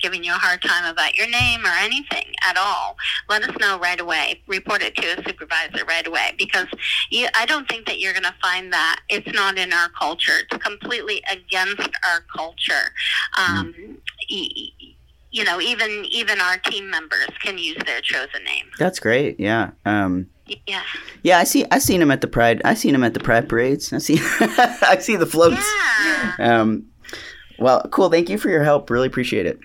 [0.00, 2.96] giving you a hard time about your name or anything at all,
[3.28, 4.42] let us know right away.
[4.46, 6.66] Report it to a supervisor right away because
[7.10, 10.32] you, I don't think that you're going to find that it's not in our culture.
[10.50, 12.92] It's completely against our culture.
[13.38, 13.92] Um, mm-hmm.
[15.30, 18.70] you know, even even our team members can use their chosen name.
[18.78, 19.40] That's great.
[19.40, 19.70] Yeah.
[19.84, 20.28] Um,
[20.66, 20.82] yeah.
[21.22, 21.64] Yeah, I see.
[21.70, 22.60] I seen him at the pride.
[22.64, 23.92] I seen him at the pride parades.
[23.92, 24.18] I see.
[24.40, 25.66] I see the floats.
[26.04, 26.34] Yeah.
[26.38, 26.86] Um,
[27.58, 28.10] well, cool.
[28.10, 28.90] Thank you for your help.
[28.90, 29.58] Really appreciate it.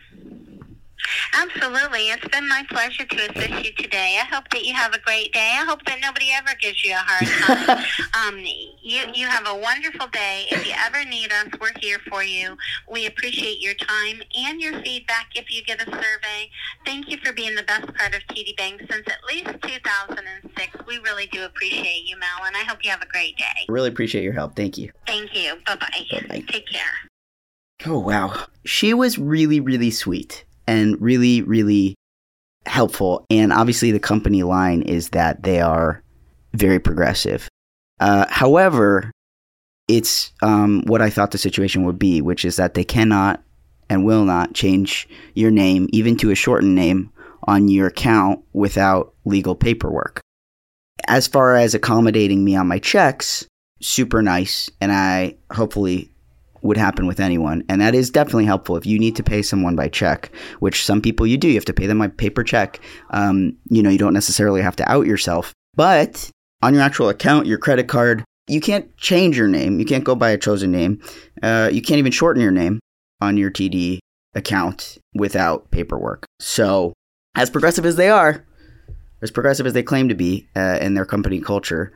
[1.33, 2.09] Absolutely.
[2.09, 4.19] It's been my pleasure to assist you today.
[4.21, 5.55] I hope that you have a great day.
[5.57, 7.27] I hope that nobody ever gives you a hard
[7.67, 7.85] time.
[8.27, 8.39] um,
[8.81, 10.45] you, you have a wonderful day.
[10.51, 12.57] If you ever need us, we're here for you.
[12.91, 16.49] We appreciate your time and your feedback if you get a survey.
[16.85, 20.77] Thank you for being the best part of TD Bank since at least 2006.
[20.87, 23.65] We really do appreciate you, Mel, and I hope you have a great day.
[23.67, 24.55] Really appreciate your help.
[24.55, 24.91] Thank you.
[25.07, 25.55] Thank you.
[25.65, 26.05] Bye-bye.
[26.11, 26.43] Bye-bye.
[26.49, 27.08] Take care.
[27.85, 28.45] Oh, wow.
[28.65, 31.95] She was really, really sweet and really, really
[32.65, 33.25] helpful.
[33.29, 36.03] And obviously, the company line is that they are
[36.53, 37.47] very progressive.
[37.99, 39.11] Uh, however,
[39.87, 43.41] it's um, what I thought the situation would be, which is that they cannot
[43.89, 47.11] and will not change your name, even to a shortened name,
[47.43, 50.21] on your account without legal paperwork.
[51.07, 53.47] As far as accommodating me on my checks,
[53.81, 56.11] super nice, and I hopefully
[56.61, 57.63] would happen with anyone.
[57.69, 61.01] And that is definitely helpful if you need to pay someone by check, which some
[61.01, 61.47] people you do.
[61.47, 62.79] You have to pay them by paper check.
[63.11, 65.53] Um, you know, you don't necessarily have to out yourself.
[65.75, 66.29] But
[66.61, 69.79] on your actual account, your credit card, you can't change your name.
[69.79, 71.01] You can't go by a chosen name.
[71.41, 72.79] Uh, you can't even shorten your name
[73.21, 73.99] on your TD
[74.35, 76.25] account without paperwork.
[76.39, 76.93] So,
[77.35, 78.45] as progressive as they are,
[79.21, 81.93] as progressive as they claim to be uh, in their company culture,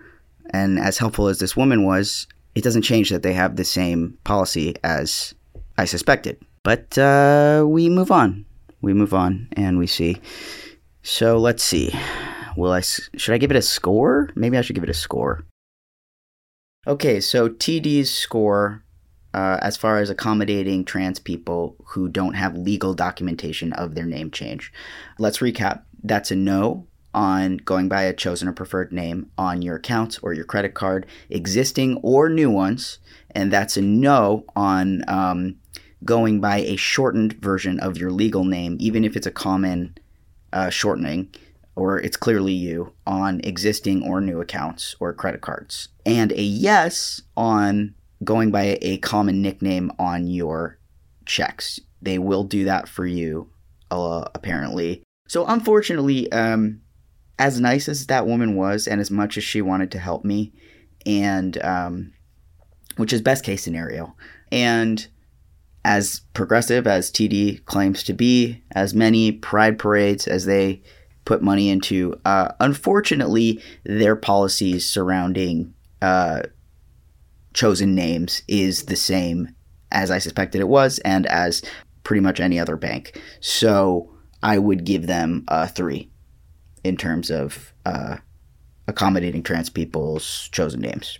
[0.51, 4.17] and as helpful as this woman was, it doesn't change that they have the same
[4.23, 5.33] policy as
[5.77, 6.39] I suspected.
[6.63, 8.45] But uh, we move on.
[8.81, 10.17] We move on and we see.
[11.01, 11.93] So let's see.
[12.55, 12.81] Will I?
[12.81, 14.29] Should I give it a score?
[14.35, 15.43] Maybe I should give it a score.
[16.85, 18.83] Okay, so TD's score,
[19.33, 24.31] uh, as far as accommodating trans people who don't have legal documentation of their name
[24.31, 24.71] change.
[25.17, 25.83] Let's recap.
[26.03, 30.33] That's a no on going by a chosen or preferred name on your account or
[30.33, 32.99] your credit card, existing or new ones.
[33.31, 35.55] And that's a no on um,
[36.03, 39.97] going by a shortened version of your legal name, even if it's a common
[40.51, 41.33] uh, shortening
[41.75, 45.89] or it's clearly you on existing or new accounts or credit cards.
[46.05, 50.77] And a yes on going by a common nickname on your
[51.25, 51.79] checks.
[52.01, 53.49] They will do that for you,
[53.89, 55.03] uh, apparently.
[55.27, 56.81] So, unfortunately, um,
[57.39, 60.53] as nice as that woman was, and as much as she wanted to help me,
[61.05, 62.13] and um,
[62.97, 64.15] which is best case scenario,
[64.51, 65.07] and
[65.85, 70.81] as progressive as TD claims to be, as many pride parades as they
[71.25, 76.41] put money into, uh, unfortunately, their policies surrounding uh,
[77.53, 79.53] chosen names is the same
[79.91, 81.61] as I suspected it was, and as
[82.03, 83.21] pretty much any other bank.
[83.39, 86.09] So I would give them a three
[86.83, 88.17] in terms of uh,
[88.87, 91.17] accommodating trans people's chosen names.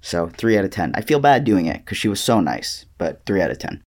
[0.00, 0.92] So three out of ten.
[0.94, 3.82] I feel bad doing it because she was so nice, but three out of ten.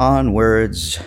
[0.00, 0.98] Onwards.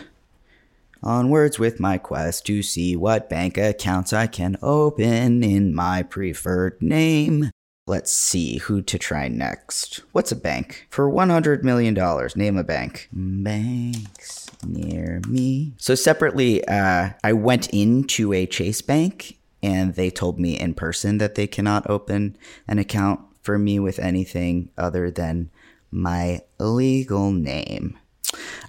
[1.04, 6.82] Onwards with my quest to see what bank accounts I can open in my preferred
[6.82, 7.52] name.
[7.88, 10.02] Let's see who to try next.
[10.12, 10.88] What's a bank?
[10.90, 11.96] For $100 million,
[12.36, 13.08] name a bank.
[13.14, 15.72] Banks near me.
[15.78, 21.18] So, separately, uh, I went into a Chase Bank and they told me in person
[21.20, 25.50] that they cannot open an account for me with anything other than
[25.90, 27.98] my legal name.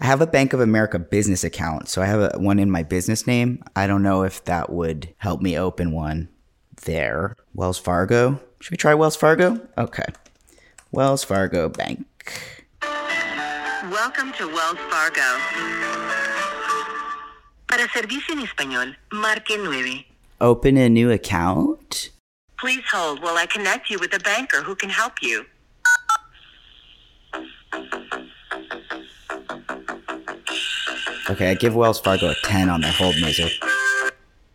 [0.00, 2.84] I have a Bank of America business account, so I have a, one in my
[2.84, 3.64] business name.
[3.74, 6.28] I don't know if that would help me open one
[6.82, 7.36] there.
[7.54, 8.40] Wells Fargo.
[8.60, 9.60] Should we try Wells Fargo?
[9.76, 10.06] Okay.
[10.90, 12.06] Wells Fargo Bank.
[13.90, 15.22] Welcome to Wells Fargo.
[17.68, 20.06] Para servicio en español, marque nueve.
[20.40, 22.10] Open a new account?
[22.58, 25.44] Please hold while I connect you with a banker who can help you.
[31.30, 33.52] Okay, I give Wells Fargo a 10 on their hold music.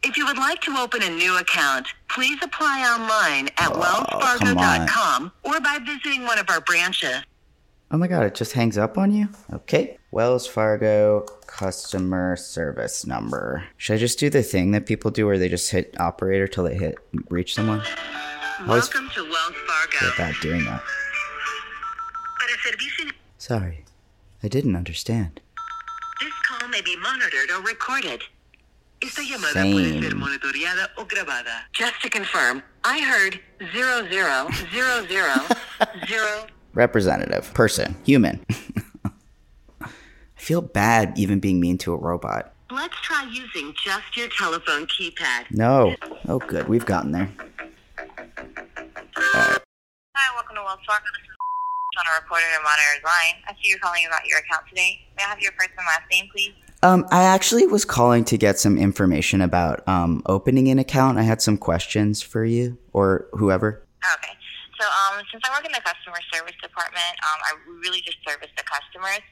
[0.04, 5.32] If you would like to open a new account, please apply online at Oh, wellsfargo.com
[5.44, 7.24] or by visiting one of our branches.
[7.92, 9.30] Oh my god, it just hangs up on you?
[9.52, 9.98] Okay.
[10.12, 13.64] Wells Fargo customer service number.
[13.78, 16.64] Should I just do the thing that people do where they just hit operator till
[16.64, 16.98] they hit
[17.30, 17.82] reach someone?
[18.68, 20.16] Welcome to Wells Fargo.
[20.18, 20.82] bad doing that.
[23.38, 23.84] Sorry.
[24.42, 25.42] I didn't understand.
[26.22, 28.24] This call may be monitored or recorded.
[29.04, 29.72] Esta llamada Same.
[29.74, 31.68] puede ser monitoreada o grabada.
[31.74, 33.40] Just to confirm, I heard
[33.74, 35.34] zero zero zero zero
[36.08, 36.48] zero.
[36.74, 37.54] Representative.
[37.54, 37.96] Person.
[38.06, 38.40] Human.
[39.82, 39.90] I
[40.36, 42.54] feel bad even being mean to a robot.
[42.72, 45.52] Let's try using just your telephone keypad.
[45.52, 45.96] No.
[46.28, 46.68] Oh, good.
[46.70, 47.30] We've gotten there.
[49.18, 49.60] Hi,
[50.36, 51.06] welcome to Wells Fargo.
[51.14, 51.38] This is
[52.00, 53.36] on a recorded and monitored line.
[53.48, 55.02] I see you're calling about your account today.
[55.18, 56.54] May I have your first and last name, please?
[56.84, 61.18] Um, I actually was calling to get some information about um, opening an account.
[61.18, 63.88] I had some questions for you or whoever.
[64.04, 64.36] Okay.
[64.78, 67.52] So, um, since I work in the customer service department, um, I
[67.88, 69.24] really just service the customers.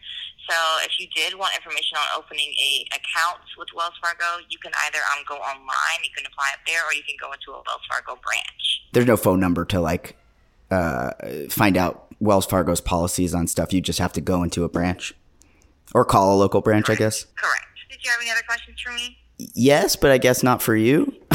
[0.47, 0.55] So,
[0.87, 4.99] if you did want information on opening a account with Wells Fargo, you can either
[5.11, 7.83] um, go online, you can apply it there, or you can go into a Wells
[7.91, 8.87] Fargo branch.
[8.93, 10.15] There's no phone number to like
[10.71, 11.11] uh,
[11.49, 13.73] find out Wells Fargo's policies on stuff.
[13.73, 15.13] You just have to go into a branch
[15.93, 17.25] or call a local branch, I guess.
[17.35, 17.65] Correct.
[17.89, 19.17] Did you have any other questions for me?
[19.37, 21.05] Yes, but I guess not for you.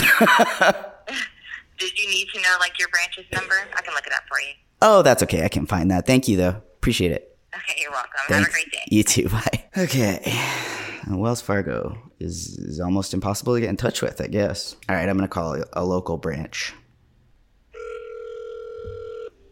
[1.78, 3.54] Did you need to know like your branch's number?
[3.76, 4.52] I can look it up for you.
[4.82, 5.44] oh, that's okay.
[5.44, 6.06] I can find that.
[6.06, 6.62] Thank you, though.
[6.76, 7.36] Appreciate it.
[7.54, 8.10] Okay, you're welcome.
[8.28, 8.78] Have a great day.
[8.90, 9.28] You too.
[9.30, 9.64] Bye.
[9.76, 10.34] Okay.
[11.08, 14.74] Wells Fargo is, is almost impossible to get in touch with, I guess.
[14.88, 16.74] All right, I'm going to call a local branch.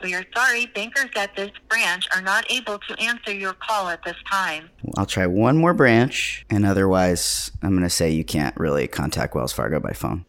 [0.05, 4.05] We are sorry, bankers at this branch are not able to answer your call at
[4.05, 4.69] this time.
[4.99, 9.35] I'll try one more branch, and otherwise, I'm going to say you can't really contact
[9.35, 10.27] Wells Fargo by phone.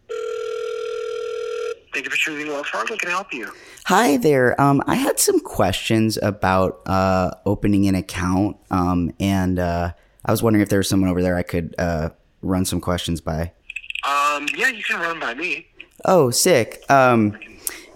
[1.93, 2.95] Thank you for choosing Wells Fargo.
[2.95, 3.51] Can I help you?
[3.87, 4.59] Hi there.
[4.61, 9.91] Um, I had some questions about uh, opening an account, um, and uh,
[10.23, 12.11] I was wondering if there was someone over there I could uh,
[12.41, 13.51] run some questions by.
[14.07, 15.67] Um, yeah, you can run by me.
[16.05, 16.81] Oh, sick.
[16.89, 17.37] Um,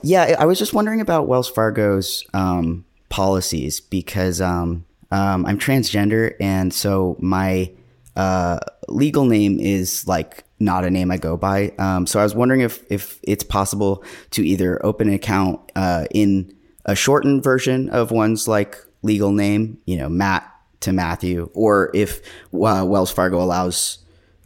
[0.01, 6.35] yeah, I was just wondering about Wells Fargo's um, policies because um, um, I'm transgender,
[6.39, 7.71] and so my
[8.15, 11.71] uh, legal name is like not a name I go by.
[11.77, 16.05] Um, so I was wondering if if it's possible to either open an account uh,
[16.11, 16.53] in
[16.85, 20.49] a shortened version of one's like legal name, you know, Matt
[20.81, 22.21] to Matthew, or if
[22.53, 23.99] uh, Wells Fargo allows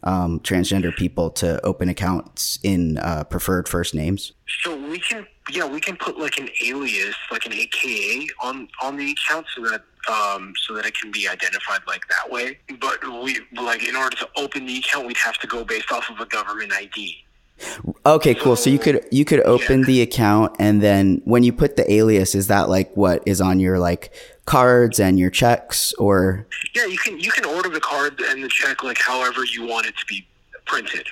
[0.04, 4.34] um, transgender people to open accounts in uh, preferred first names.
[4.62, 8.96] So we can, yeah, we can put like an alias, like an AKA, on on
[8.98, 12.60] the account so that um, so that it can be identified like that way.
[12.80, 16.10] But we like in order to open the account, we'd have to go based off
[16.10, 17.18] of a government ID.
[18.06, 18.56] Okay, cool.
[18.56, 19.86] So you could you could open Yeah.
[19.86, 23.60] the account and then when you put the alias, is that like what is on
[23.60, 24.12] your like
[24.46, 28.50] cards and your checks or Yeah, you can you can order the card and the
[28.50, 30.26] check like however you want it to be
[30.66, 31.08] printed.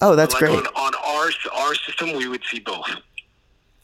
[0.00, 0.58] Oh, that's like great.
[0.58, 2.88] On, on our our system, we would see both.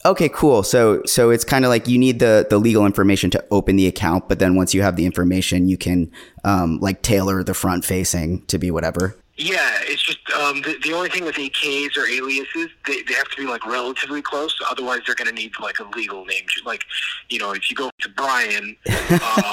[0.03, 0.63] Okay, cool.
[0.63, 3.85] So so it's kind of like you need the the legal information to open the
[3.85, 6.11] account, but then once you have the information, you can
[6.43, 9.15] um like tailor the front facing to be whatever.
[9.43, 13.27] Yeah, it's just um, the, the only thing with AKs or aliases, they, they have
[13.29, 14.55] to be like relatively close.
[14.69, 16.43] Otherwise, they're going to need like a legal name.
[16.47, 16.83] Change like,
[17.29, 18.75] you know, if you go to Brian,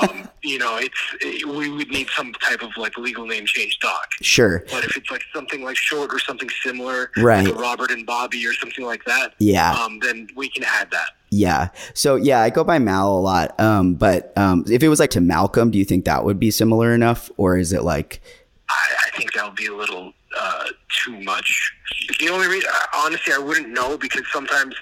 [0.02, 3.78] um, you know, it's it, we would need some type of like legal name change
[3.80, 4.08] doc.
[4.20, 4.62] Sure.
[4.70, 7.46] But if it's like something like short or something similar, Right.
[7.46, 9.72] like Robert and Bobby or something like that, Yeah.
[9.72, 11.10] um, then we can add that.
[11.30, 11.68] Yeah.
[11.94, 13.58] So yeah, I go by Mal a lot.
[13.60, 16.50] Um but um if it was like to Malcolm, do you think that would be
[16.50, 18.22] similar enough or is it like
[18.70, 20.64] I, I think that would be a little uh,
[21.04, 21.72] too much.
[22.20, 24.74] The only reason, honestly, I wouldn't know because sometimes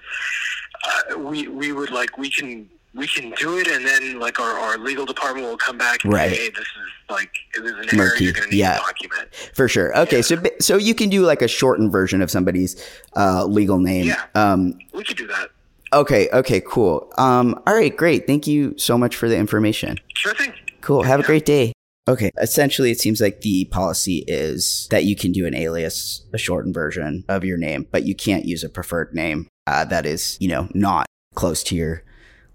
[1.12, 4.58] uh, we we would like we can we can do it, and then like our,
[4.58, 6.30] our legal department will come back and Right.
[6.30, 8.08] say, "Hey, this is like this is an error.
[8.08, 8.24] Murky.
[8.24, 8.78] You're going to need Yeah.
[8.78, 9.96] document." For sure.
[10.00, 12.82] Okay, so so you can do like a shortened version of somebody's
[13.14, 14.06] uh, legal name.
[14.06, 14.24] Yeah.
[14.34, 15.50] Um, We could do that.
[15.92, 16.28] okay.
[16.32, 16.60] Okay.
[16.60, 17.12] Cool.
[17.18, 17.94] Um, all right.
[17.96, 18.26] Great.
[18.26, 19.98] Thank you so much for the information.
[20.14, 20.52] Sure thing.
[20.80, 21.02] Cool.
[21.04, 21.72] Have a great day.
[22.08, 22.30] Okay.
[22.40, 26.74] Essentially, it seems like the policy is that you can do an alias, a shortened
[26.74, 30.48] version of your name, but you can't use a preferred name uh, that is, you
[30.48, 32.04] know, not close to your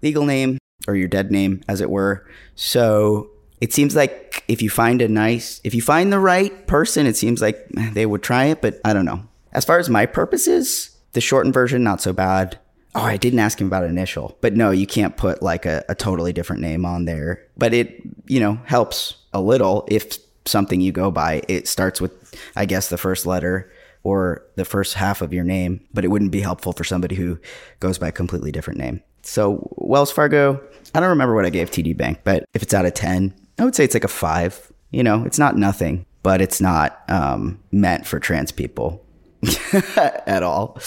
[0.02, 2.26] legal name or your dead name, as it were.
[2.56, 3.30] So
[3.60, 7.18] it seems like if you find a nice, if you find the right person, it
[7.18, 9.28] seems like they would try it, but I don't know.
[9.52, 12.58] As far as my purposes, the shortened version, not so bad.
[12.94, 15.96] Oh, I didn't ask him about initial, but no, you can't put like a, a
[15.96, 17.46] totally different name on there.
[17.58, 22.36] But it, you know, helps a little if something you go by, it starts with,
[22.56, 23.72] I guess, the first letter
[24.04, 27.40] or the first half of your name, but it wouldn't be helpful for somebody who
[27.80, 29.02] goes by a completely different name.
[29.22, 30.60] So Wells Fargo,
[30.96, 33.66] I don't remember what I gave TD Bank, but if it's out of 10, I
[33.66, 34.72] would say it's like a five.
[34.90, 39.06] You know, it's not nothing, but it's not um, meant for trans people
[39.74, 40.80] at all.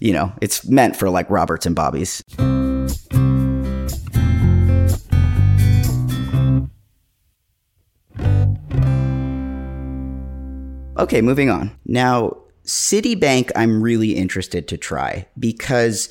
[0.00, 2.22] You know, it's meant for like Roberts and Bobbies.
[10.98, 11.70] Okay, moving on.
[11.86, 16.10] Now, Citibank, I'm really interested to try because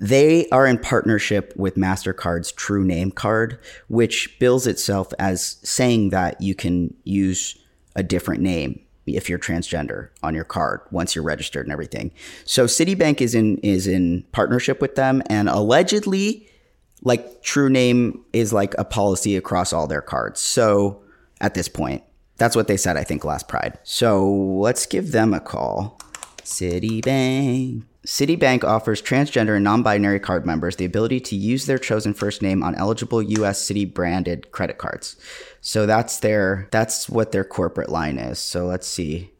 [0.00, 3.58] they are in partnership with MasterCard's True Name Card,
[3.88, 7.56] which bills itself as saying that you can use
[7.96, 12.10] a different name if you're transgender on your card once you're registered and everything.
[12.44, 16.48] So Citibank is in is in partnership with them and allegedly
[17.02, 20.40] like True Name is like a policy across all their cards.
[20.40, 21.02] So
[21.40, 22.02] at this point,
[22.36, 23.78] that's what they said I think last Pride.
[23.82, 26.00] So let's give them a call.
[26.42, 27.84] Citibank.
[28.06, 32.62] Citibank offers transgender and non-binary card members the ability to use their chosen first name
[32.62, 35.16] on eligible US Citi branded credit cards.
[35.60, 38.38] So that's their that's what their corporate line is.
[38.38, 39.30] So let's see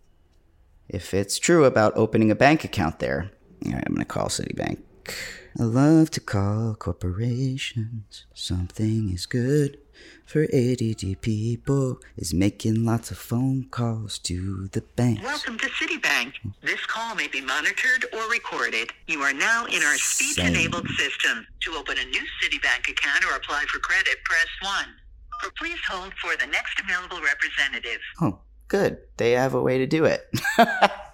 [0.88, 3.30] if it's true about opening a bank account there.
[3.66, 4.78] All right, I'm going to call Citibank.
[5.56, 8.26] I love to call corporations.
[8.34, 9.78] Something is good
[10.26, 15.22] for ADD people is making lots of phone calls to the bank.
[15.22, 16.32] Welcome to Citibank.
[16.60, 18.90] This call may be monitored or recorded.
[19.06, 21.46] You are now in our speech-enabled system.
[21.60, 24.84] To open a new Citibank account or apply for credit, press 1.
[25.44, 28.00] Or please hold for the next available representative.
[28.20, 28.98] Oh, good.
[29.18, 30.28] They have a way to do it.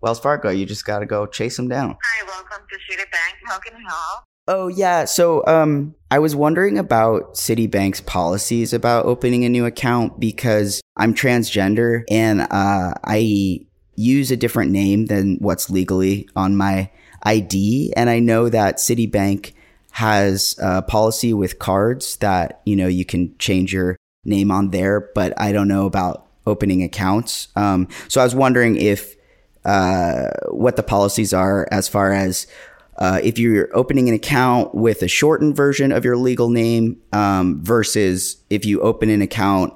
[0.00, 1.96] Wells Fargo, you just got to go chase them down.
[2.02, 3.34] Hi, welcome to Citibank.
[3.44, 4.24] How can I help?
[4.46, 10.18] Oh yeah, so um I was wondering about Citibank's policies about opening a new account
[10.18, 13.60] because I'm transgender and uh I
[13.94, 16.90] use a different name than what's legally on my
[17.24, 19.52] ID and I know that Citibank
[19.90, 25.10] has a policy with cards that, you know, you can change your name on there,
[25.14, 27.48] but I don't know about opening accounts.
[27.54, 29.17] Um so I was wondering if
[29.68, 32.46] uh what the policies are as far as
[32.98, 37.62] uh, if you're opening an account with a shortened version of your legal name um,
[37.62, 39.72] versus if you open an account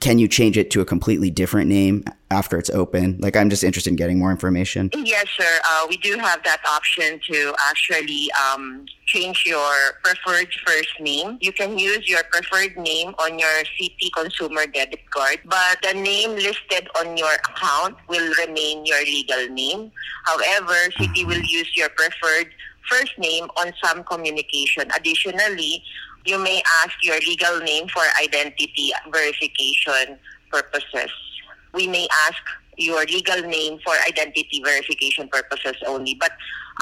[0.00, 3.16] can you change it to a completely different name after it's open?
[3.18, 4.90] Like, I'm just interested in getting more information.
[4.94, 5.60] Yes, sir.
[5.70, 9.72] Uh, we do have that option to actually um, change your
[10.04, 11.38] preferred first name.
[11.40, 16.32] You can use your preferred name on your Citi consumer debit card, but the name
[16.32, 19.90] listed on your account will remain your legal name.
[20.24, 22.48] However, Citi will use your preferred
[22.88, 24.90] first name on some communication.
[24.96, 25.82] Additionally,
[26.26, 30.18] you may ask your legal name for identity verification
[30.50, 31.10] purposes.
[31.72, 32.42] We may ask
[32.78, 36.14] your legal name for identity verification purposes only.
[36.14, 36.32] But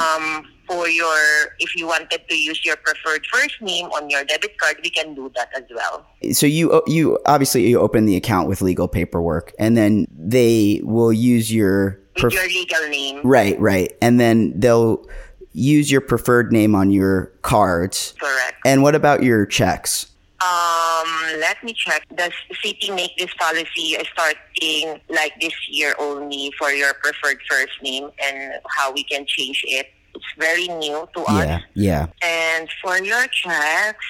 [0.02, 1.16] um, for your,
[1.60, 5.14] if you wanted to use your preferred first name on your debit card, we can
[5.14, 6.06] do that as well.
[6.32, 11.12] So you you obviously you open the account with legal paperwork, and then they will
[11.12, 13.20] use your With your legal name.
[13.24, 15.06] right, right, and then they'll
[15.54, 18.14] use your preferred name on your cards.
[18.20, 18.56] Correct.
[18.66, 20.06] And what about your checks?
[20.44, 21.08] Um,
[21.40, 22.02] let me check.
[22.14, 22.32] Does
[22.62, 28.54] Citi make this policy starting like this year only for your preferred first name and
[28.68, 29.86] how we can change it?
[30.14, 31.44] It's very new to us.
[31.46, 32.06] Yeah, yeah.
[32.22, 34.04] And for your checks,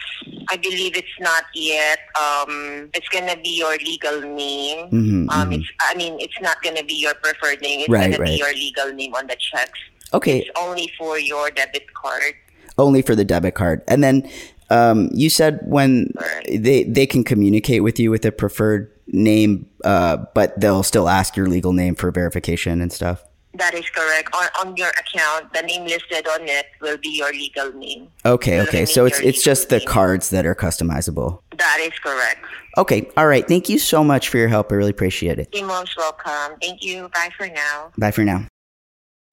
[0.50, 1.98] I believe it's not yet.
[2.20, 4.90] Um, it's gonna be your legal name.
[4.90, 5.60] Mhm, um, mhm.
[5.60, 5.68] it's.
[5.80, 7.80] I mean, it's not gonna be your preferred name.
[7.80, 8.26] It's Right, gonna right.
[8.32, 9.78] be your legal name on the checks.
[10.12, 12.34] Okay, It's only for your debit card.
[12.78, 13.82] only for the debit card.
[13.88, 14.28] And then
[14.70, 16.12] um, you said when
[16.48, 21.36] they they can communicate with you with a preferred name, uh, but they'll still ask
[21.36, 23.22] your legal name for verification and stuff.
[23.56, 24.34] That is correct.
[24.34, 28.08] On, on your account, the name listed on it will be your legal name.
[28.24, 28.84] Okay, okay.
[28.84, 31.38] So it's it's just the cards that are customizable.
[31.56, 32.44] That is correct.
[32.78, 33.46] Okay, all right.
[33.46, 34.72] Thank you so much for your help.
[34.72, 35.48] I really appreciate it.
[35.52, 36.58] You're most welcome.
[36.60, 37.08] Thank you.
[37.14, 37.92] Bye for now.
[37.98, 38.46] Bye for now.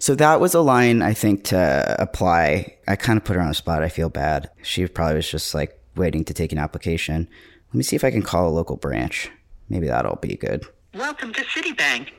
[0.02, 2.76] So that was a line I think to apply.
[2.88, 3.84] I kind of put her on the spot.
[3.84, 4.50] I feel bad.
[4.64, 7.30] She probably was just like waiting to take an application.
[7.68, 9.30] Let me see if I can call a local branch.
[9.70, 10.66] Maybe that'll be good.
[10.96, 12.10] Welcome to Citibank.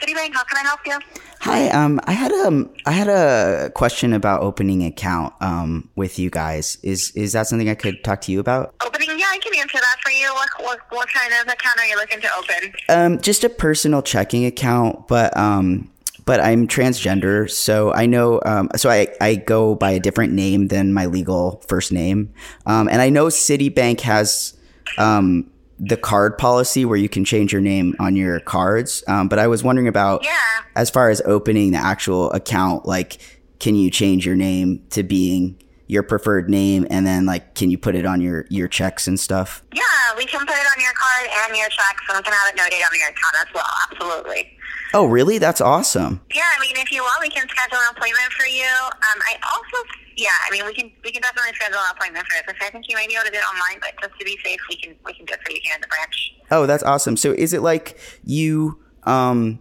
[0.00, 0.98] Citibank, how can I help you?
[1.42, 6.18] Hi, um, I had um, I had a question about opening an account um with
[6.18, 6.78] you guys.
[6.82, 8.74] Is is that something I could talk to you about?
[8.84, 10.34] Opening, yeah, I can answer that for you.
[10.34, 12.72] What, what, what kind of account are you looking to open?
[12.88, 15.92] Um, just a personal checking account, but um,
[16.26, 20.68] but I'm transgender, so I know um, so I I go by a different name
[20.68, 22.32] than my legal first name.
[22.66, 24.52] Um, and I know Citibank has
[24.98, 29.04] um the card policy where you can change your name on your cards.
[29.08, 30.36] Um, but I was wondering about Yeah.
[30.74, 33.18] as far as opening the actual account, like
[33.60, 35.56] can you change your name to being
[35.86, 39.20] your preferred name and then like can you put it on your your checks and
[39.20, 39.62] stuff?
[39.74, 39.82] Yeah,
[40.16, 42.56] we can put it on your card and your checks, and we can have it
[42.56, 43.66] noted on your account as well.
[43.92, 44.55] Absolutely.
[44.94, 45.38] Oh, really?
[45.38, 46.20] That's awesome.
[46.34, 48.64] Yeah, I mean, if you want, we can schedule an appointment for you.
[48.64, 52.36] Um, I also, yeah, I mean, we can we can definitely schedule an appointment for
[52.46, 52.56] this.
[52.60, 54.60] I think you may be able to do it online, but just to be safe,
[54.68, 56.34] we can we can do it for you here in the branch.
[56.50, 57.16] Oh, that's awesome.
[57.16, 59.58] So is it like you um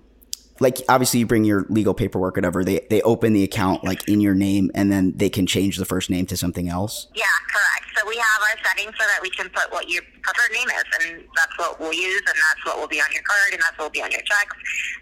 [0.59, 4.21] like obviously you bring your legal paperwork whatever they they open the account like in
[4.21, 7.07] your name and then they can change the first name to something else?
[7.13, 7.97] Yeah, correct.
[7.97, 10.83] So we have our settings so that we can put what your preferred name is,
[10.99, 13.77] and that's what we'll use, and that's what will be on your card, and that's
[13.77, 14.55] what will be on your checks,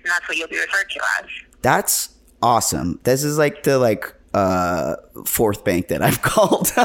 [0.04, 1.26] and that's what you'll be referred to as.
[1.62, 2.10] That's
[2.41, 2.99] awesome.
[3.04, 4.95] This is like the like uh
[5.26, 6.72] fourth bank that I've called.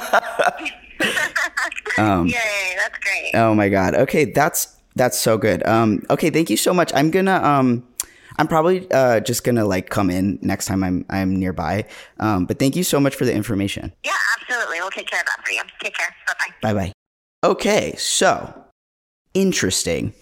[1.99, 3.31] um Yay, that's great.
[3.35, 3.95] Oh my god.
[3.95, 5.67] Okay, that's that's so good.
[5.67, 6.93] Um okay, thank you so much.
[6.95, 7.88] I'm going to um
[8.39, 11.87] I'm probably uh just going to like come in next time I'm I'm nearby.
[12.21, 13.93] Um but thank you so much for the information.
[14.05, 14.81] Yeah, absolutely.
[14.81, 15.63] We'll take care of that for you.
[15.83, 16.15] Take care.
[16.27, 16.73] Bye bye.
[16.73, 16.93] Bye bye.
[17.45, 18.65] Okay, so
[19.35, 20.13] interesting.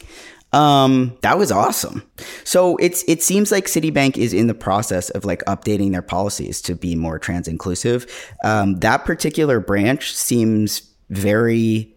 [0.53, 2.03] Um, that was awesome.
[2.45, 6.63] So it's it seems like Citibank is in the process of like updating their policies
[6.63, 8.07] to be more trans inclusive.
[8.45, 11.95] Um, that particular branch seems very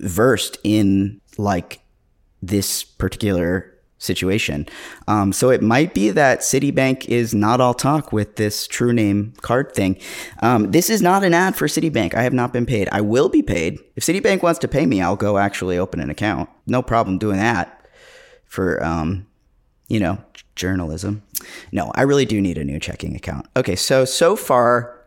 [0.00, 1.80] versed in like
[2.42, 3.73] this particular
[4.04, 4.66] situation.
[5.08, 9.32] Um, so it might be that Citibank is not all talk with this true name
[9.40, 9.98] card thing.
[10.40, 12.14] Um, this is not an ad for Citibank.
[12.14, 12.88] I have not been paid.
[12.92, 13.80] I will be paid.
[13.96, 16.48] If Citibank wants to pay me, I'll go actually open an account.
[16.66, 17.88] No problem doing that
[18.44, 19.26] for, um,
[19.88, 20.18] you know,
[20.54, 21.22] journalism.
[21.72, 23.46] No, I really do need a new checking account.
[23.56, 25.00] Okay, so so far,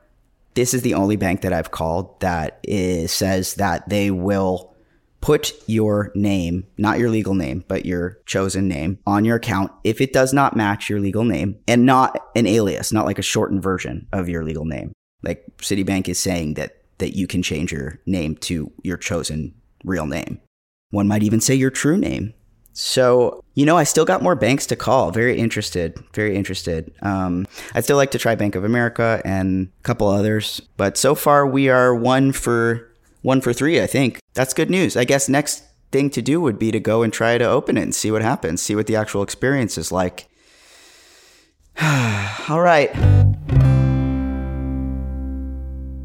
[0.54, 4.74] this is the only bank that I've called that is, says that they will
[5.22, 10.00] put your name, not your legal name, but your chosen name on your account if
[10.02, 13.64] it does not match your legal name and not an alias, not like a shortened
[13.64, 14.94] version of your legal name.
[15.24, 19.54] Like Citibank is saying that that you can change your name to your chosen
[19.84, 20.40] real name.
[20.90, 22.34] One might even say your true name.
[22.74, 25.10] So, you know, I still got more banks to call.
[25.10, 25.98] Very interested.
[26.14, 26.94] Very interested.
[27.02, 30.62] Um, I'd still like to try Bank of America and a couple others.
[30.78, 32.87] But so far, we are one for
[33.28, 34.20] one for three, I think.
[34.36, 34.96] That's good news.
[34.96, 35.62] I guess next
[35.92, 38.22] thing to do would be to go and try to open it and see what
[38.22, 40.30] happens, see what the actual experience is like.
[41.82, 42.90] All right.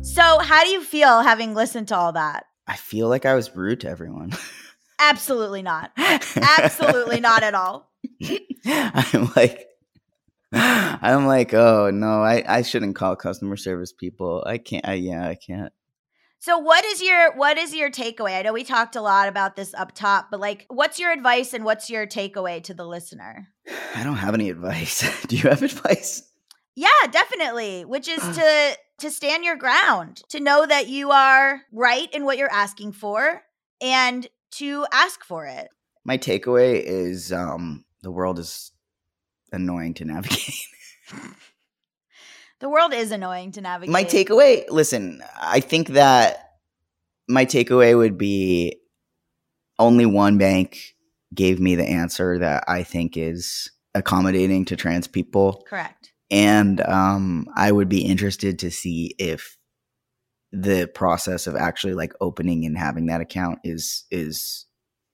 [0.02, 2.44] So, how do you feel having listened to all that?
[2.66, 4.32] I feel like I was rude to everyone.
[4.98, 5.92] Absolutely not.
[5.96, 7.90] Absolutely not at all.
[8.66, 9.68] I'm like,
[10.52, 14.42] I'm like, oh no, I, I shouldn't call customer service people.
[14.44, 14.86] I can't.
[14.86, 15.72] I, yeah, I can't.
[16.42, 18.36] So what is your what is your takeaway?
[18.36, 21.54] I know we talked a lot about this up top, but like what's your advice
[21.54, 23.46] and what's your takeaway to the listener?
[23.94, 25.04] I don't have any advice.
[25.28, 26.28] Do you have advice?
[26.74, 32.12] Yeah, definitely, which is to to stand your ground, to know that you are right
[32.12, 33.42] in what you're asking for
[33.80, 35.68] and to ask for it.
[36.04, 38.72] My takeaway is um the world is
[39.52, 40.66] annoying to navigate.
[42.62, 43.92] The world is annoying to navigate.
[43.92, 46.52] my takeaway, listen, I think that
[47.28, 48.76] my takeaway would be
[49.80, 50.94] only one bank
[51.34, 55.66] gave me the answer that I think is accommodating to trans people.
[55.68, 56.12] Correct.
[56.30, 59.58] And um, I would be interested to see if
[60.52, 64.66] the process of actually like opening and having that account is is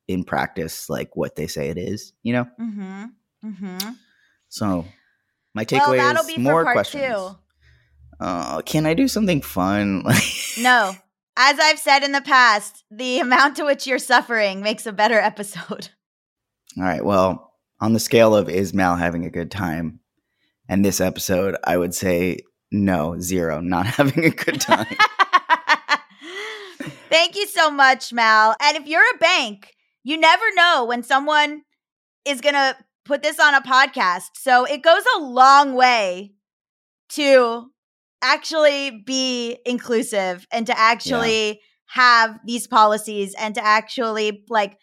[0.06, 2.46] in practice like what they say it is, you know?
[2.60, 3.04] Mm-hmm.
[3.42, 3.90] Mm-hmm.
[4.50, 4.84] So
[5.58, 7.04] my Well, takeaway that'll is be more part questions.
[7.04, 7.36] two.
[8.20, 10.04] Uh, can I do something fun?
[10.60, 10.92] No.
[11.36, 15.18] As I've said in the past, the amount to which you're suffering makes a better
[15.20, 15.88] episode.
[16.76, 17.04] All right.
[17.04, 20.00] Well, on the scale of is Mal having a good time,
[20.68, 22.38] and this episode, I would say
[22.72, 24.86] no, zero, not having a good time.
[27.10, 28.54] Thank you so much, Mal.
[28.60, 31.62] And if you're a bank, you never know when someone
[32.24, 32.76] is going to
[33.08, 34.28] put this on a podcast.
[34.34, 36.34] So it goes a long way
[37.10, 37.70] to
[38.22, 44.76] actually be inclusive and to actually have these policies and to actually like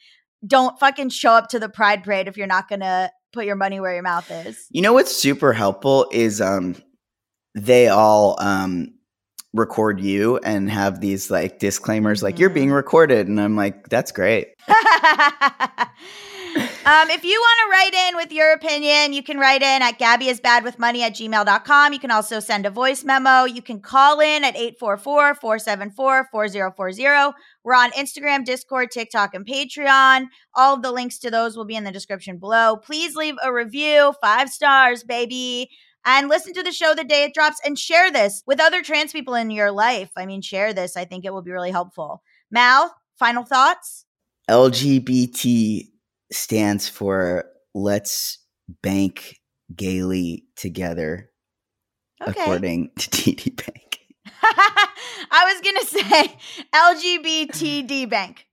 [0.46, 3.56] don't fucking show up to the pride parade if you're not going to put your
[3.56, 4.66] money where your mouth is.
[4.72, 6.76] you know what's super helpful is um,
[7.54, 8.96] they all um
[9.54, 14.12] record you and have these like disclaimers, like you're being recorded, and I'm like, that's
[14.12, 14.50] great.
[16.56, 20.00] um, if you want to write in with your opinion, you can write in at
[20.00, 21.92] gabbyisbadwithmoney at gmail.com.
[21.92, 23.44] You can also send a voice memo.
[23.44, 27.34] You can call in at 844-474-4040.
[27.64, 30.28] We're on Instagram, Discord, TikTok, and Patreon.
[30.54, 32.78] All of the links to those will be in the description below.
[32.78, 35.70] Please leave a review, five stars, baby.
[36.06, 39.12] And listen to the show the day it drops and share this with other trans
[39.12, 40.12] people in your life.
[40.16, 40.96] I mean, share this.
[40.96, 42.24] I think it will be really helpful.
[42.50, 44.06] Mal, final thoughts?
[44.50, 45.90] LGBT
[46.36, 48.40] stands for Let's
[48.82, 49.38] Bank
[49.76, 51.30] Gaily Together,
[52.22, 52.32] Okay.
[52.42, 54.00] according to TD Bank.
[55.32, 56.38] I was gonna say
[56.74, 58.46] LGBTD bank.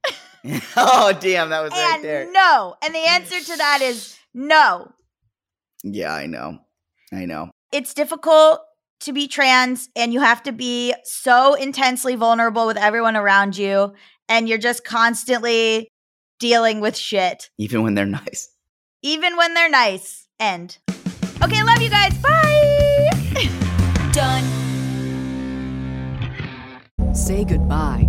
[0.76, 2.30] oh, damn, that was right there.
[2.33, 2.74] no.
[2.83, 4.91] And the answer to that is no.
[5.85, 6.59] Yeah, I know.
[7.12, 7.51] I know.
[7.72, 8.61] It's difficult
[9.01, 13.93] to be trans and you have to be so intensely vulnerable with everyone around you
[14.28, 15.89] and you're just constantly
[16.43, 18.49] dealing with shit Even when they're nice.
[19.03, 20.26] even when they're nice.
[20.40, 20.78] End.
[21.43, 22.14] Okay, love you guys.
[22.18, 23.09] Bye.
[24.12, 24.45] Done.
[27.14, 28.09] Say goodbye